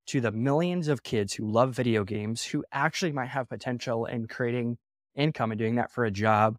to 0.07 0.21
the 0.21 0.31
millions 0.31 0.87
of 0.87 1.03
kids 1.03 1.33
who 1.33 1.49
love 1.49 1.73
video 1.73 2.03
games 2.03 2.43
who 2.43 2.63
actually 2.71 3.11
might 3.11 3.29
have 3.29 3.49
potential 3.49 4.05
in 4.05 4.27
creating 4.27 4.77
income 5.15 5.51
and 5.51 5.59
doing 5.59 5.75
that 5.75 5.91
for 5.91 6.05
a 6.05 6.11
job 6.11 6.57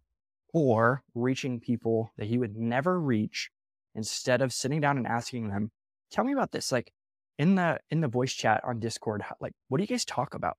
or 0.53 1.03
reaching 1.15 1.59
people 1.59 2.11
that 2.17 2.27
he 2.27 2.37
would 2.37 2.55
never 2.55 2.99
reach 2.99 3.49
instead 3.95 4.41
of 4.41 4.53
sitting 4.53 4.79
down 4.79 4.97
and 4.97 5.07
asking 5.07 5.49
them, 5.49 5.71
tell 6.11 6.23
me 6.23 6.33
about 6.33 6.51
this. 6.51 6.71
Like 6.71 6.93
in 7.37 7.55
the 7.55 7.79
in 7.89 8.01
the 8.01 8.07
voice 8.07 8.33
chat 8.33 8.63
on 8.63 8.79
Discord, 8.79 9.23
like 9.41 9.53
what 9.67 9.77
do 9.77 9.83
you 9.83 9.87
guys 9.87 10.05
talk 10.05 10.33
about? 10.33 10.57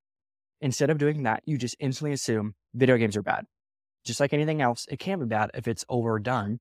Instead 0.61 0.91
of 0.91 0.99
doing 0.99 1.23
that, 1.23 1.43
you 1.47 1.57
just 1.57 1.77
instantly 1.79 2.13
assume 2.13 2.55
video 2.75 2.97
games 2.97 3.17
are 3.17 3.23
bad. 3.23 3.45
Just 4.05 4.21
like 4.21 4.33
anything 4.33 4.61
else, 4.61 4.87
it 4.91 4.99
can 4.99 5.21
be 5.21 5.27
bad 5.27 5.51
if 5.55 5.67
it's 5.69 5.85
overdone. 5.89 6.59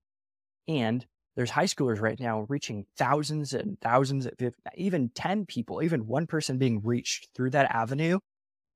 And 0.68 1.06
there's 1.36 1.52
high 1.52 1.66
schoolers 1.66 2.00
right 2.00 2.20
now 2.20 2.46
reaching 2.48 2.86
thousands 2.96 3.54
and 3.54 3.80
thousands, 3.82 4.28
even 4.76 5.10
10 5.10 5.46
people, 5.46 5.82
even 5.82 6.06
one 6.06 6.28
person 6.28 6.58
being 6.58 6.82
reached 6.84 7.30
through 7.36 7.50
that 7.52 7.74
avenue 7.74 8.20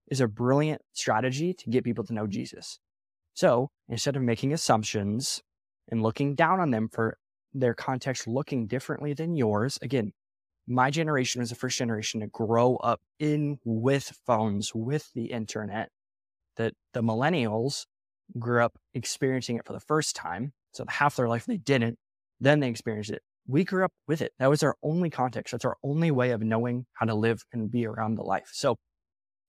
is 0.09 0.21
a 0.21 0.27
brilliant 0.27 0.81
strategy 0.93 1.53
to 1.53 1.69
get 1.69 1.83
people 1.83 2.03
to 2.05 2.13
know 2.13 2.25
Jesus. 2.25 2.79
So 3.37 3.69
instead 3.87 4.15
of 4.15 4.23
making 4.23 4.51
assumptions 4.51 5.43
and 5.89 6.01
looking 6.01 6.33
down 6.33 6.59
on 6.59 6.71
them 6.71 6.89
for 6.91 7.19
their 7.53 7.75
context 7.75 8.27
looking 8.27 8.65
differently 8.65 9.13
than 9.13 9.35
yours, 9.35 9.77
again, 9.83 10.13
my 10.67 10.89
generation 10.89 11.39
was 11.39 11.49
the 11.49 11.55
first 11.55 11.77
generation 11.77 12.21
to 12.21 12.27
grow 12.27 12.77
up 12.77 12.99
in 13.19 13.59
with 13.63 14.17
phones, 14.25 14.71
with 14.73 15.11
the 15.13 15.25
internet. 15.25 15.89
That 16.55 16.73
the 16.93 17.03
millennials 17.03 17.85
grew 18.39 18.63
up 18.63 18.79
experiencing 18.95 19.57
it 19.57 19.67
for 19.67 19.73
the 19.73 19.79
first 19.81 20.15
time. 20.15 20.53
So 20.73 20.85
half 20.89 21.15
their 21.15 21.27
life 21.27 21.45
they 21.45 21.57
didn't. 21.57 21.99
Then 22.39 22.59
they 22.59 22.69
experienced 22.69 23.11
it. 23.11 23.21
We 23.45 23.63
grew 23.63 23.85
up 23.85 23.93
with 24.07 24.23
it. 24.23 24.33
That 24.39 24.49
was 24.49 24.63
our 24.63 24.75
only 24.81 25.11
context. 25.11 25.51
That's 25.51 25.63
our 25.63 25.77
only 25.83 26.09
way 26.09 26.31
of 26.31 26.41
knowing 26.41 26.87
how 26.93 27.05
to 27.05 27.13
live 27.13 27.43
and 27.53 27.69
be 27.69 27.85
around 27.85 28.15
the 28.15 28.23
life. 28.23 28.49
So 28.51 28.77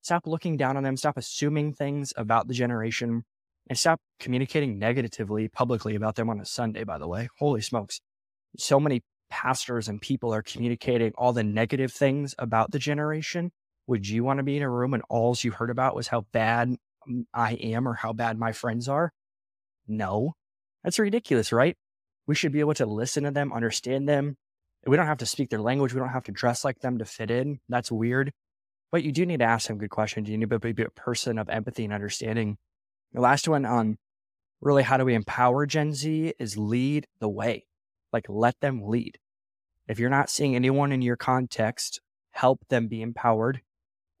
stop 0.03 0.27
looking 0.27 0.57
down 0.57 0.77
on 0.77 0.83
them. 0.83 0.95
Stop 0.95 1.17
assuming 1.17 1.73
things 1.73 2.13
about 2.15 2.47
the 2.47 2.53
generation 2.53 3.23
and 3.69 3.77
stop 3.77 3.99
communicating 4.19 4.79
negatively 4.79 5.47
publicly 5.47 5.95
about 5.95 6.15
them 6.15 6.29
on 6.29 6.39
a 6.39 6.45
Sunday, 6.45 6.83
by 6.83 6.97
the 6.97 7.07
way. 7.07 7.29
Holy 7.37 7.61
smokes. 7.61 8.01
So 8.57 8.79
many 8.79 9.03
pastors 9.29 9.87
and 9.87 10.01
people 10.01 10.33
are 10.33 10.41
communicating 10.41 11.13
all 11.15 11.33
the 11.33 11.43
negative 11.43 11.91
things 11.91 12.33
about 12.39 12.71
the 12.71 12.79
generation. 12.79 13.51
Would 13.87 14.07
you 14.07 14.23
want 14.23 14.39
to 14.39 14.43
be 14.43 14.57
in 14.57 14.63
a 14.63 14.69
room 14.69 14.93
and 14.93 15.03
all 15.09 15.35
you 15.39 15.51
heard 15.51 15.69
about 15.69 15.95
was 15.95 16.07
how 16.07 16.25
bad 16.31 16.75
I 17.33 17.53
am 17.53 17.87
or 17.87 17.93
how 17.93 18.13
bad 18.13 18.37
my 18.37 18.51
friends 18.51 18.89
are? 18.89 19.13
No, 19.87 20.33
that's 20.83 20.99
ridiculous, 20.99 21.51
right? 21.51 21.75
We 22.27 22.35
should 22.35 22.51
be 22.51 22.59
able 22.59 22.75
to 22.75 22.85
listen 22.85 23.23
to 23.23 23.31
them, 23.31 23.53
understand 23.53 24.07
them. 24.07 24.35
We 24.85 24.95
don't 24.95 25.07
have 25.07 25.17
to 25.17 25.25
speak 25.25 25.49
their 25.49 25.61
language. 25.61 25.93
We 25.93 25.99
don't 25.99 26.09
have 26.09 26.23
to 26.23 26.31
dress 26.31 26.63
like 26.63 26.79
them 26.79 26.99
to 26.99 27.05
fit 27.05 27.31
in. 27.31 27.59
That's 27.69 27.91
weird. 27.91 28.31
But 28.91 29.03
you 29.03 29.11
do 29.11 29.25
need 29.25 29.39
to 29.39 29.45
ask 29.45 29.67
them 29.67 29.77
good 29.77 29.89
questions. 29.89 30.29
You 30.29 30.37
need 30.37 30.49
to 30.49 30.59
be 30.59 30.83
a 30.83 30.89
person 30.89 31.37
of 31.37 31.49
empathy 31.49 31.83
and 31.83 31.93
understanding. 31.93 32.57
The 33.13 33.21
last 33.21 33.47
one 33.47 33.65
on 33.65 33.97
really 34.61 34.83
how 34.83 34.97
do 34.97 35.05
we 35.05 35.15
empower 35.15 35.65
Gen 35.65 35.93
Z 35.93 36.33
is 36.39 36.57
lead 36.57 37.07
the 37.19 37.29
way. 37.29 37.65
Like 38.11 38.25
let 38.29 38.59
them 38.59 38.81
lead. 38.83 39.17
If 39.87 39.99
you're 39.99 40.09
not 40.09 40.29
seeing 40.29 40.55
anyone 40.55 40.91
in 40.91 41.01
your 41.01 41.17
context 41.17 42.01
help 42.31 42.61
them 42.69 42.87
be 42.87 43.01
empowered, 43.01 43.61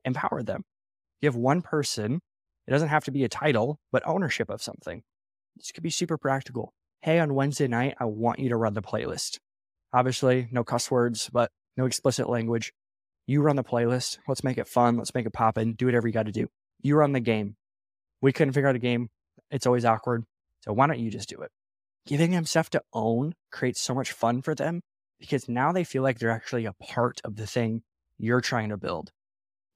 empower 0.03 0.43
them. 0.43 0.63
Give 1.21 1.35
one 1.35 1.61
person 1.61 2.21
it 2.69 2.71
doesn't 2.71 2.89
have 2.89 3.05
to 3.05 3.11
be 3.11 3.23
a 3.23 3.29
title, 3.29 3.79
but 3.91 4.07
ownership 4.07 4.47
of 4.47 4.61
something. 4.61 5.01
This 5.57 5.71
could 5.71 5.81
be 5.81 5.89
super 5.89 6.19
practical. 6.19 6.71
Hey, 7.01 7.17
on 7.17 7.33
Wednesday 7.33 7.67
night, 7.67 7.95
I 7.99 8.05
want 8.05 8.37
you 8.37 8.49
to 8.49 8.55
run 8.55 8.75
the 8.75 8.83
playlist. 8.83 9.39
Obviously, 9.91 10.47
no 10.51 10.63
cuss 10.63 10.91
words, 10.91 11.31
but 11.33 11.49
no 11.77 11.87
explicit 11.87 12.29
language. 12.29 12.71
You 13.25 13.41
run 13.41 13.55
the 13.55 13.63
playlist. 13.63 14.19
Let's 14.27 14.43
make 14.43 14.59
it 14.59 14.67
fun. 14.67 14.97
Let's 14.97 15.15
make 15.15 15.25
it 15.25 15.33
poppin'. 15.33 15.73
Do 15.73 15.87
whatever 15.87 16.07
you 16.07 16.13
got 16.13 16.27
to 16.27 16.31
do. 16.31 16.47
You 16.83 16.95
run 16.95 17.13
the 17.13 17.19
game. 17.19 17.55
We 18.21 18.33
couldn't 18.33 18.53
figure 18.53 18.69
out 18.69 18.75
a 18.75 18.79
game. 18.79 19.09
It's 19.51 19.65
always 19.65 19.85
awkward. 19.85 20.25
So 20.61 20.73
why 20.73 20.87
don't 20.87 20.99
you 20.99 21.09
just 21.09 21.29
do 21.29 21.41
it? 21.41 21.51
Giving 22.05 22.31
them 22.31 22.45
stuff 22.45 22.69
to 22.71 22.81
own 22.93 23.35
creates 23.51 23.81
so 23.81 23.93
much 23.93 24.11
fun 24.11 24.41
for 24.41 24.55
them 24.55 24.81
because 25.19 25.47
now 25.47 25.71
they 25.71 25.83
feel 25.83 26.03
like 26.03 26.19
they're 26.19 26.31
actually 26.31 26.65
a 26.65 26.73
part 26.73 27.21
of 27.23 27.35
the 27.35 27.47
thing 27.47 27.83
you're 28.17 28.41
trying 28.41 28.69
to 28.69 28.77
build. 28.77 29.11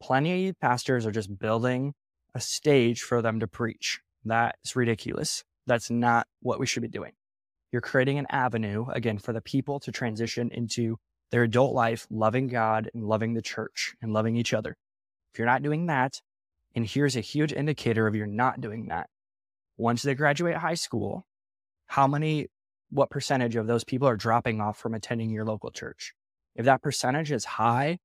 Plenty 0.02 0.50
of 0.50 0.60
pastors 0.60 1.06
are 1.06 1.12
just 1.12 1.38
building 1.38 1.94
a 2.36 2.42
stage 2.42 3.02
for 3.02 3.22
them 3.22 3.40
to 3.40 3.48
preach. 3.48 4.02
That's 4.26 4.76
ridiculous. 4.76 5.44
That's 5.68 5.90
not 5.90 6.28
what 6.42 6.60
we 6.60 6.66
should 6.66 6.82
be 6.82 6.90
doing. 6.90 7.14
You're 7.72 7.82
creating 7.82 8.18
an 8.20 8.28
avenue, 8.30 8.86
again, 8.90 9.18
for 9.18 9.34
the 9.34 9.42
people 9.42 9.80
to 9.82 9.92
transition 9.92 10.50
into 10.52 10.98
their 11.32 11.44
adult 11.44 11.74
life, 11.74 12.06
loving 12.10 12.48
God 12.48 12.90
and 12.94 13.04
loving 13.04 13.34
the 13.34 13.42
church 13.42 13.96
and 14.02 14.14
loving 14.14 14.36
each 14.36 14.54
other. 14.54 14.78
If 15.34 15.40
you're 15.40 15.48
not 15.48 15.64
doing 15.64 15.88
that, 15.88 16.22
and 16.76 16.86
here's 16.86 17.16
a 17.16 17.22
huge 17.22 17.54
indicator 17.54 18.08
of 18.08 18.16
you're 18.16 18.28
not 18.28 18.62
doing 18.62 18.88
that. 18.88 19.10
Once 19.78 20.02
they 20.02 20.16
graduate 20.16 20.56
high 20.56 20.74
school, 20.74 21.26
how 21.88 22.08
many, 22.08 22.48
what 22.90 23.10
percentage 23.10 23.56
of 23.56 23.68
those 23.68 23.84
people 23.84 24.08
are 24.08 24.18
dropping 24.18 24.62
off 24.62 24.78
from 24.78 24.94
attending 24.94 25.32
your 25.32 25.46
local 25.46 25.72
church? 25.72 26.14
If 26.56 26.66
that 26.66 26.82
percentage 26.82 27.32
is 27.32 27.46
high, 27.46 28.00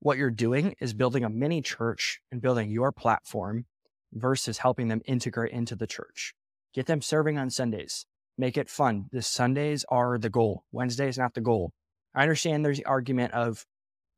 what 0.00 0.18
you're 0.18 0.30
doing 0.30 0.74
is 0.80 0.92
building 0.92 1.24
a 1.24 1.30
mini 1.30 1.62
church 1.62 2.20
and 2.30 2.42
building 2.42 2.70
your 2.70 2.92
platform 2.92 3.64
versus 4.12 4.58
helping 4.58 4.88
them 4.88 5.00
integrate 5.06 5.52
into 5.52 5.74
the 5.74 5.86
church. 5.86 6.34
Get 6.74 6.86
them 6.86 7.00
serving 7.00 7.38
on 7.38 7.50
Sundays. 7.50 8.06
Make 8.36 8.56
it 8.56 8.68
fun. 8.68 9.06
The 9.12 9.22
Sundays 9.22 9.84
are 9.88 10.18
the 10.18 10.28
goal. 10.28 10.64
Wednesday 10.72 11.08
is 11.08 11.18
not 11.18 11.34
the 11.34 11.40
goal. 11.40 11.72
I 12.14 12.22
understand 12.22 12.64
there's 12.64 12.78
the 12.78 12.86
argument 12.86 13.32
of 13.32 13.64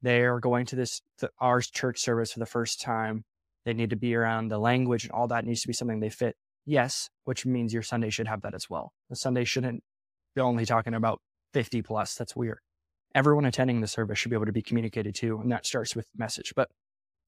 they 0.02 0.22
are 0.22 0.40
going 0.40 0.66
to 0.66 0.76
this 0.76 1.02
the, 1.18 1.30
our 1.38 1.60
church 1.60 2.00
service 2.00 2.32
for 2.32 2.38
the 2.38 2.46
first 2.46 2.80
time. 2.80 3.24
They 3.66 3.74
need 3.74 3.90
to 3.90 3.96
be 3.96 4.14
around 4.14 4.48
the 4.48 4.58
language 4.58 5.04
and 5.04 5.12
all 5.12 5.26
that 5.28 5.44
needs 5.44 5.60
to 5.62 5.66
be 5.66 5.74
something 5.74 5.98
they 5.98 6.08
fit. 6.08 6.36
Yes, 6.64 7.10
which 7.24 7.44
means 7.44 7.74
your 7.74 7.82
Sunday 7.82 8.10
should 8.10 8.28
have 8.28 8.42
that 8.42 8.54
as 8.54 8.70
well. 8.70 8.92
The 9.10 9.16
Sunday 9.16 9.44
shouldn't 9.44 9.82
be 10.36 10.40
only 10.40 10.64
talking 10.64 10.94
about 10.94 11.20
50 11.52 11.82
plus. 11.82 12.14
That's 12.14 12.36
weird. 12.36 12.60
Everyone 13.12 13.44
attending 13.44 13.80
the 13.80 13.88
service 13.88 14.18
should 14.18 14.30
be 14.30 14.36
able 14.36 14.46
to 14.46 14.52
be 14.52 14.62
communicated 14.62 15.16
to, 15.16 15.40
and 15.40 15.50
that 15.50 15.66
starts 15.66 15.96
with 15.96 16.06
message. 16.16 16.52
But 16.54 16.68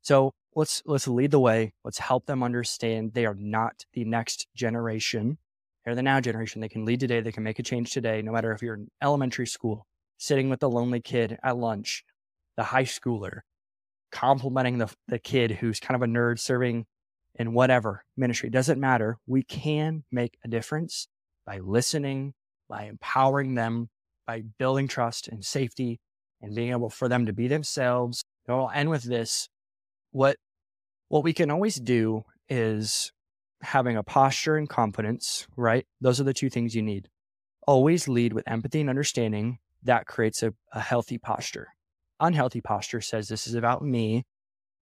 so 0.03 0.33
let's 0.55 0.81
let's 0.87 1.09
lead 1.09 1.33
the 1.33 1.40
way. 1.40 1.72
Let's 1.85 1.98
help 1.98 2.27
them 2.27 2.42
understand 2.44 3.14
they 3.14 3.27
are 3.27 3.37
not 3.37 3.85
the 3.92 4.05
next 4.05 4.46
generation. 4.55 5.38
They're 5.85 5.96
the 5.96 6.03
now 6.03 6.20
generation. 6.20 6.61
They 6.61 6.68
can 6.68 6.85
lead 6.85 7.01
today. 7.01 7.20
They 7.20 7.33
can 7.33 7.42
make 7.42 7.59
a 7.59 7.64
change 7.64 7.90
today, 7.90 8.22
no 8.22 8.31
matter 8.31 8.53
if 8.53 8.62
you're 8.62 8.74
in 8.74 8.88
elementary 9.03 9.46
school, 9.46 9.87
sitting 10.18 10.51
with 10.51 10.61
the 10.61 10.70
lonely 10.70 11.01
kid 11.01 11.37
at 11.42 11.57
lunch, 11.57 12.05
the 12.57 12.64
high 12.64 12.85
schooler, 12.85 13.40
complimenting 14.11 14.79
the, 14.79 14.92
the 15.07 15.18
kid 15.18 15.51
who's 15.53 15.81
kind 15.81 15.97
of 15.97 16.03
a 16.03 16.11
nerd 16.11 16.38
serving 16.38 16.87
in 17.35 17.53
whatever 17.53 18.05
ministry. 18.16 18.51
Doesn't 18.51 18.81
matter. 18.81 19.18
We 19.27 19.42
can 19.42 20.05
make 20.11 20.38
a 20.44 20.49
difference 20.49 21.09
by 21.47 21.59
listening, 21.59 22.35
by 22.68 22.85
empowering 22.85 23.55
them, 23.55 23.88
by 24.27 24.42
building 24.59 24.88
trust 24.88 25.29
and 25.29 25.44
safety 25.44 26.01
and 26.42 26.55
being 26.55 26.71
able 26.71 26.90
for 26.90 27.09
them 27.09 27.27
to 27.27 27.33
be 27.33 27.49
themselves. 27.49 28.23
And 28.47 28.57
I'll 28.57 28.71
end 28.71 28.90
with 28.90 29.03
this 29.03 29.49
what 30.11 30.37
what 31.09 31.25
we 31.25 31.33
can 31.33 31.51
always 31.51 31.77
do 31.77 32.25
is 32.49 33.12
having 33.62 33.97
a 33.97 34.03
posture 34.03 34.57
and 34.57 34.68
confidence, 34.68 35.47
right? 35.57 35.87
Those 36.01 36.21
are 36.21 36.25
the 36.25 36.35
two 36.35 36.51
things 36.51 36.75
you 36.75 36.83
need. 36.83 37.09
Always 37.66 38.09
lead 38.09 38.33
with 38.33 38.49
empathy 38.49 38.81
and 38.81 38.90
understanding. 38.90 39.59
That 39.85 40.07
creates 40.07 40.42
a, 40.42 40.53
a 40.73 40.81
healthy 40.81 41.18
posture. 41.18 41.68
Unhealthy 42.20 42.61
posture 42.61 43.00
says 43.00 43.28
this 43.28 43.46
is 43.46 43.54
about 43.54 43.83
me. 43.83 44.24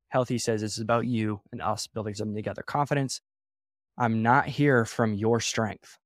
Healthy 0.08 0.38
says 0.38 0.60
this 0.60 0.74
is 0.74 0.80
about 0.80 1.06
you 1.06 1.40
and 1.52 1.60
us 1.60 1.86
building 1.86 2.14
something 2.14 2.36
together. 2.36 2.62
Confidence. 2.62 3.20
I'm 3.98 4.22
not 4.22 4.46
here 4.46 4.84
from 4.84 5.14
your 5.14 5.40
strength, 5.40 5.98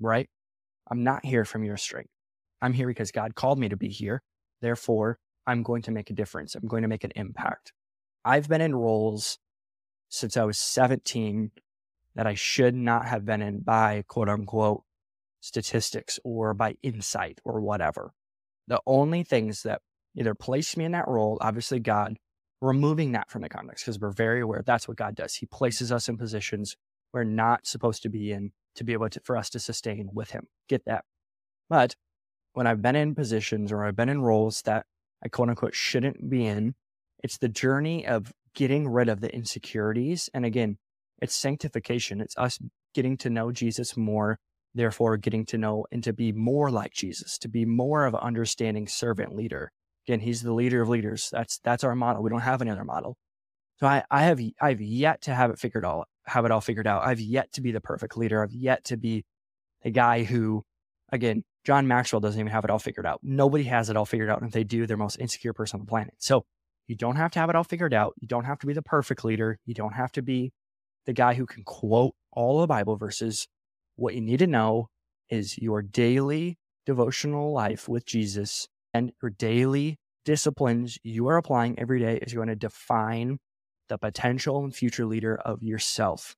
right? 0.00 0.28
I'm 0.90 1.04
not 1.04 1.24
here 1.24 1.44
from 1.44 1.64
your 1.64 1.76
strength. 1.76 2.10
I'm 2.60 2.72
here 2.72 2.86
because 2.88 3.10
God 3.12 3.34
called 3.34 3.58
me 3.58 3.68
to 3.68 3.76
be 3.76 3.88
here. 3.88 4.22
Therefore, 4.60 5.18
I'm 5.46 5.62
going 5.62 5.82
to 5.82 5.90
make 5.90 6.10
a 6.10 6.14
difference. 6.14 6.54
I'm 6.54 6.66
going 6.66 6.82
to 6.82 6.88
make 6.88 7.04
an 7.04 7.12
impact. 7.14 7.72
I've 8.24 8.48
been 8.48 8.60
in 8.60 8.74
roles 8.74 9.38
since 10.08 10.36
I 10.36 10.44
was 10.44 10.58
17 10.58 11.52
that 12.14 12.26
I 12.26 12.34
should 12.34 12.74
not 12.74 13.06
have 13.06 13.24
been 13.24 13.42
in 13.42 13.60
by 13.60 14.04
quote 14.08 14.28
unquote 14.28 14.82
statistics 15.40 16.18
or 16.24 16.54
by 16.54 16.76
insight 16.82 17.40
or 17.44 17.60
whatever. 17.60 18.12
The 18.66 18.80
only 18.86 19.22
things 19.22 19.62
that 19.62 19.82
either 20.16 20.34
placed 20.34 20.76
me 20.76 20.84
in 20.84 20.92
that 20.92 21.08
role, 21.08 21.38
obviously 21.40 21.80
God, 21.80 22.16
removing 22.60 23.12
that 23.12 23.30
from 23.30 23.42
the 23.42 23.48
context 23.48 23.84
because 23.84 24.00
we're 24.00 24.10
very 24.10 24.40
aware 24.40 24.62
that's 24.64 24.88
what 24.88 24.96
God 24.96 25.14
does. 25.14 25.34
He 25.34 25.46
places 25.46 25.92
us 25.92 26.08
in 26.08 26.16
positions 26.16 26.76
we're 27.12 27.24
not 27.24 27.66
supposed 27.66 28.02
to 28.02 28.08
be 28.08 28.30
in 28.30 28.52
to 28.74 28.84
be 28.84 28.92
able 28.92 29.08
to, 29.08 29.20
for 29.20 29.36
us 29.36 29.48
to 29.50 29.58
sustain 29.58 30.10
with 30.12 30.30
Him. 30.30 30.48
Get 30.68 30.84
that. 30.84 31.04
But 31.70 31.96
when 32.52 32.66
I've 32.66 32.82
been 32.82 32.96
in 32.96 33.14
positions 33.14 33.72
or 33.72 33.84
I've 33.84 33.96
been 33.96 34.08
in 34.08 34.20
roles 34.20 34.62
that 34.62 34.84
I 35.24 35.28
quote 35.28 35.48
unquote 35.48 35.74
shouldn't 35.74 36.28
be 36.28 36.44
in, 36.44 36.74
it's 37.22 37.38
the 37.38 37.48
journey 37.48 38.06
of 38.06 38.32
getting 38.54 38.88
rid 38.88 39.08
of 39.08 39.20
the 39.20 39.34
insecurities. 39.34 40.28
And 40.34 40.44
again, 40.44 40.76
it's 41.22 41.34
sanctification. 41.34 42.20
It's 42.20 42.36
us 42.36 42.58
getting 42.94 43.16
to 43.18 43.30
know 43.30 43.50
Jesus 43.50 43.96
more, 43.96 44.38
therefore 44.74 45.16
getting 45.16 45.46
to 45.46 45.58
know 45.58 45.86
and 45.90 46.04
to 46.04 46.12
be 46.12 46.32
more 46.32 46.70
like 46.70 46.92
Jesus, 46.92 47.38
to 47.38 47.48
be 47.48 47.64
more 47.64 48.04
of 48.04 48.14
an 48.14 48.20
understanding 48.20 48.86
servant 48.86 49.34
leader. 49.34 49.72
Again, 50.06 50.20
he's 50.20 50.42
the 50.42 50.52
leader 50.52 50.80
of 50.82 50.88
leaders. 50.88 51.30
That's 51.32 51.58
that's 51.64 51.84
our 51.84 51.94
model. 51.94 52.22
We 52.22 52.30
don't 52.30 52.40
have 52.40 52.62
another 52.62 52.84
model. 52.84 53.16
So 53.80 53.86
I, 53.86 54.04
I 54.10 54.22
have 54.24 54.40
I've 54.60 54.80
yet 54.80 55.22
to 55.22 55.34
have 55.34 55.50
it 55.50 55.58
figured 55.58 55.84
all 55.84 56.04
have 56.26 56.44
it 56.44 56.50
all 56.50 56.60
figured 56.60 56.86
out. 56.86 57.04
I've 57.04 57.20
yet 57.20 57.52
to 57.52 57.60
be 57.60 57.72
the 57.72 57.80
perfect 57.80 58.16
leader. 58.16 58.42
I've 58.42 58.52
yet 58.52 58.84
to 58.84 58.96
be 58.96 59.24
a 59.84 59.90
guy 59.90 60.24
who, 60.24 60.64
again, 61.12 61.44
John 61.64 61.86
Maxwell 61.86 62.20
doesn't 62.20 62.38
even 62.38 62.52
have 62.52 62.64
it 62.64 62.70
all 62.70 62.78
figured 62.78 63.06
out. 63.06 63.20
Nobody 63.22 63.64
has 63.64 63.90
it 63.90 63.96
all 63.96 64.04
figured 64.04 64.30
out. 64.30 64.40
And 64.40 64.48
if 64.48 64.52
they 64.54 64.64
do, 64.64 64.86
they're 64.86 64.96
the 64.96 65.02
most 65.02 65.18
insecure 65.18 65.52
person 65.52 65.78
on 65.80 65.86
the 65.86 65.90
planet. 65.90 66.14
So 66.18 66.44
you 66.86 66.96
don't 66.96 67.16
have 67.16 67.32
to 67.32 67.38
have 67.38 67.50
it 67.50 67.56
all 67.56 67.64
figured 67.64 67.94
out. 67.94 68.14
You 68.20 68.28
don't 68.28 68.44
have 68.44 68.58
to 68.60 68.66
be 68.66 68.72
the 68.72 68.82
perfect 68.82 69.24
leader. 69.24 69.58
You 69.66 69.74
don't 69.74 69.94
have 69.94 70.12
to 70.12 70.22
be 70.22 70.52
the 71.04 71.12
guy 71.12 71.34
who 71.34 71.46
can 71.46 71.64
quote 71.64 72.14
all 72.32 72.60
the 72.60 72.66
Bible 72.66 72.96
verses. 72.96 73.48
What 73.96 74.14
you 74.14 74.20
need 74.20 74.38
to 74.38 74.46
know 74.46 74.88
is 75.28 75.58
your 75.58 75.82
daily 75.82 76.58
devotional 76.84 77.52
life 77.52 77.88
with 77.88 78.06
Jesus 78.06 78.68
and 78.96 79.12
your 79.22 79.30
daily 79.30 79.98
disciplines 80.24 80.98
you 81.02 81.28
are 81.28 81.36
applying 81.36 81.78
every 81.78 82.00
day 82.00 82.18
is 82.18 82.32
going 82.32 82.48
to 82.48 82.56
define 82.56 83.38
the 83.88 83.98
potential 83.98 84.64
and 84.64 84.74
future 84.74 85.04
leader 85.04 85.36
of 85.36 85.62
yourself. 85.62 86.34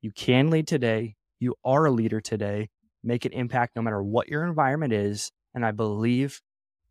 You 0.00 0.12
can 0.12 0.50
lead 0.50 0.68
today. 0.68 1.16
You 1.40 1.54
are 1.64 1.86
a 1.86 1.90
leader 1.90 2.20
today. 2.20 2.70
Make 3.02 3.24
an 3.24 3.32
impact 3.32 3.76
no 3.76 3.82
matter 3.82 4.02
what 4.02 4.28
your 4.28 4.44
environment 4.44 4.92
is. 4.92 5.32
And 5.54 5.66
I 5.66 5.72
believe 5.72 6.40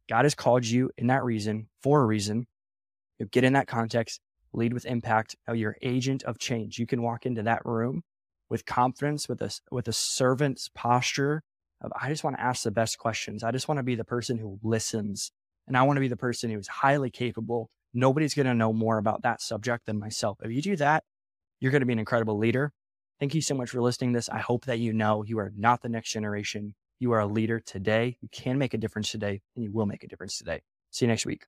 God 0.10 0.25
has 0.25 0.36
called 0.36 0.65
you 0.65 0.91
in 0.97 1.08
that 1.08 1.23
reason 1.23 1.67
for 1.82 2.01
a 2.01 2.06
reason. 2.06 2.45
You 3.17 3.25
get 3.25 3.43
in 3.43 3.54
that 3.54 3.67
context, 3.67 4.19
lead 4.54 4.73
with 4.73 4.86
impact. 4.86 5.36
You're 5.51 5.78
agent 5.82 6.23
of 6.23 6.38
change. 6.38 6.78
You 6.78 6.86
can 6.86 7.01
walk 7.01 7.25
into 7.25 7.43
that 7.43 7.65
room 7.65 8.04
with 8.49 8.65
confidence, 8.65 9.28
with 9.30 9.41
a 9.41 9.58
with 9.71 9.88
a 9.88 9.93
servant's 9.93 10.69
posture 10.75 11.41
of 11.81 11.91
I 11.99 12.09
just 12.09 12.23
want 12.23 12.38
to 12.38 12.41
ask 12.41 12.63
the 12.63 12.71
best 12.71 12.97
questions. 12.97 13.43
I 13.43 13.51
just 13.51 13.67
want 13.67 13.79
to 13.79 13.83
be 13.83 13.95
the 13.95 14.03
person 14.03 14.38
who 14.38 14.59
listens. 14.63 15.31
And 15.67 15.75
I 15.77 15.83
want 15.83 15.97
to 15.97 16.01
be 16.01 16.07
the 16.07 16.17
person 16.17 16.51
who's 16.51 16.67
highly 16.67 17.09
capable. 17.09 17.69
Nobody's 17.93 18.33
going 18.33 18.45
to 18.45 18.53
know 18.53 18.73
more 18.73 18.97
about 18.97 19.23
that 19.23 19.41
subject 19.41 19.85
than 19.85 19.99
myself. 19.99 20.38
If 20.43 20.51
you 20.51 20.61
do 20.61 20.75
that, 20.77 21.03
you're 21.59 21.71
going 21.71 21.81
to 21.81 21.85
be 21.85 21.93
an 21.93 21.99
incredible 21.99 22.38
leader. 22.38 22.71
Thank 23.19 23.33
you 23.33 23.41
so 23.41 23.55
much 23.55 23.69
for 23.69 23.81
listening 23.81 24.11
this. 24.11 24.29
I 24.29 24.39
hope 24.39 24.65
that 24.65 24.79
you 24.79 24.93
know 24.93 25.23
you 25.23 25.39
are 25.39 25.51
not 25.57 25.81
the 25.81 25.89
next 25.89 26.11
generation. 26.11 26.75
You 26.99 27.13
are 27.13 27.19
a 27.19 27.25
leader 27.25 27.59
today. 27.59 28.17
You 28.21 28.29
can 28.31 28.57
make 28.57 28.73
a 28.73 28.77
difference 28.77 29.09
today, 29.09 29.41
and 29.55 29.63
you 29.63 29.71
will 29.71 29.85
make 29.85 30.03
a 30.03 30.07
difference 30.07 30.38
today. 30.38 30.61
See 30.91 31.05
you 31.05 31.09
next 31.09 31.25
week. 31.25 31.45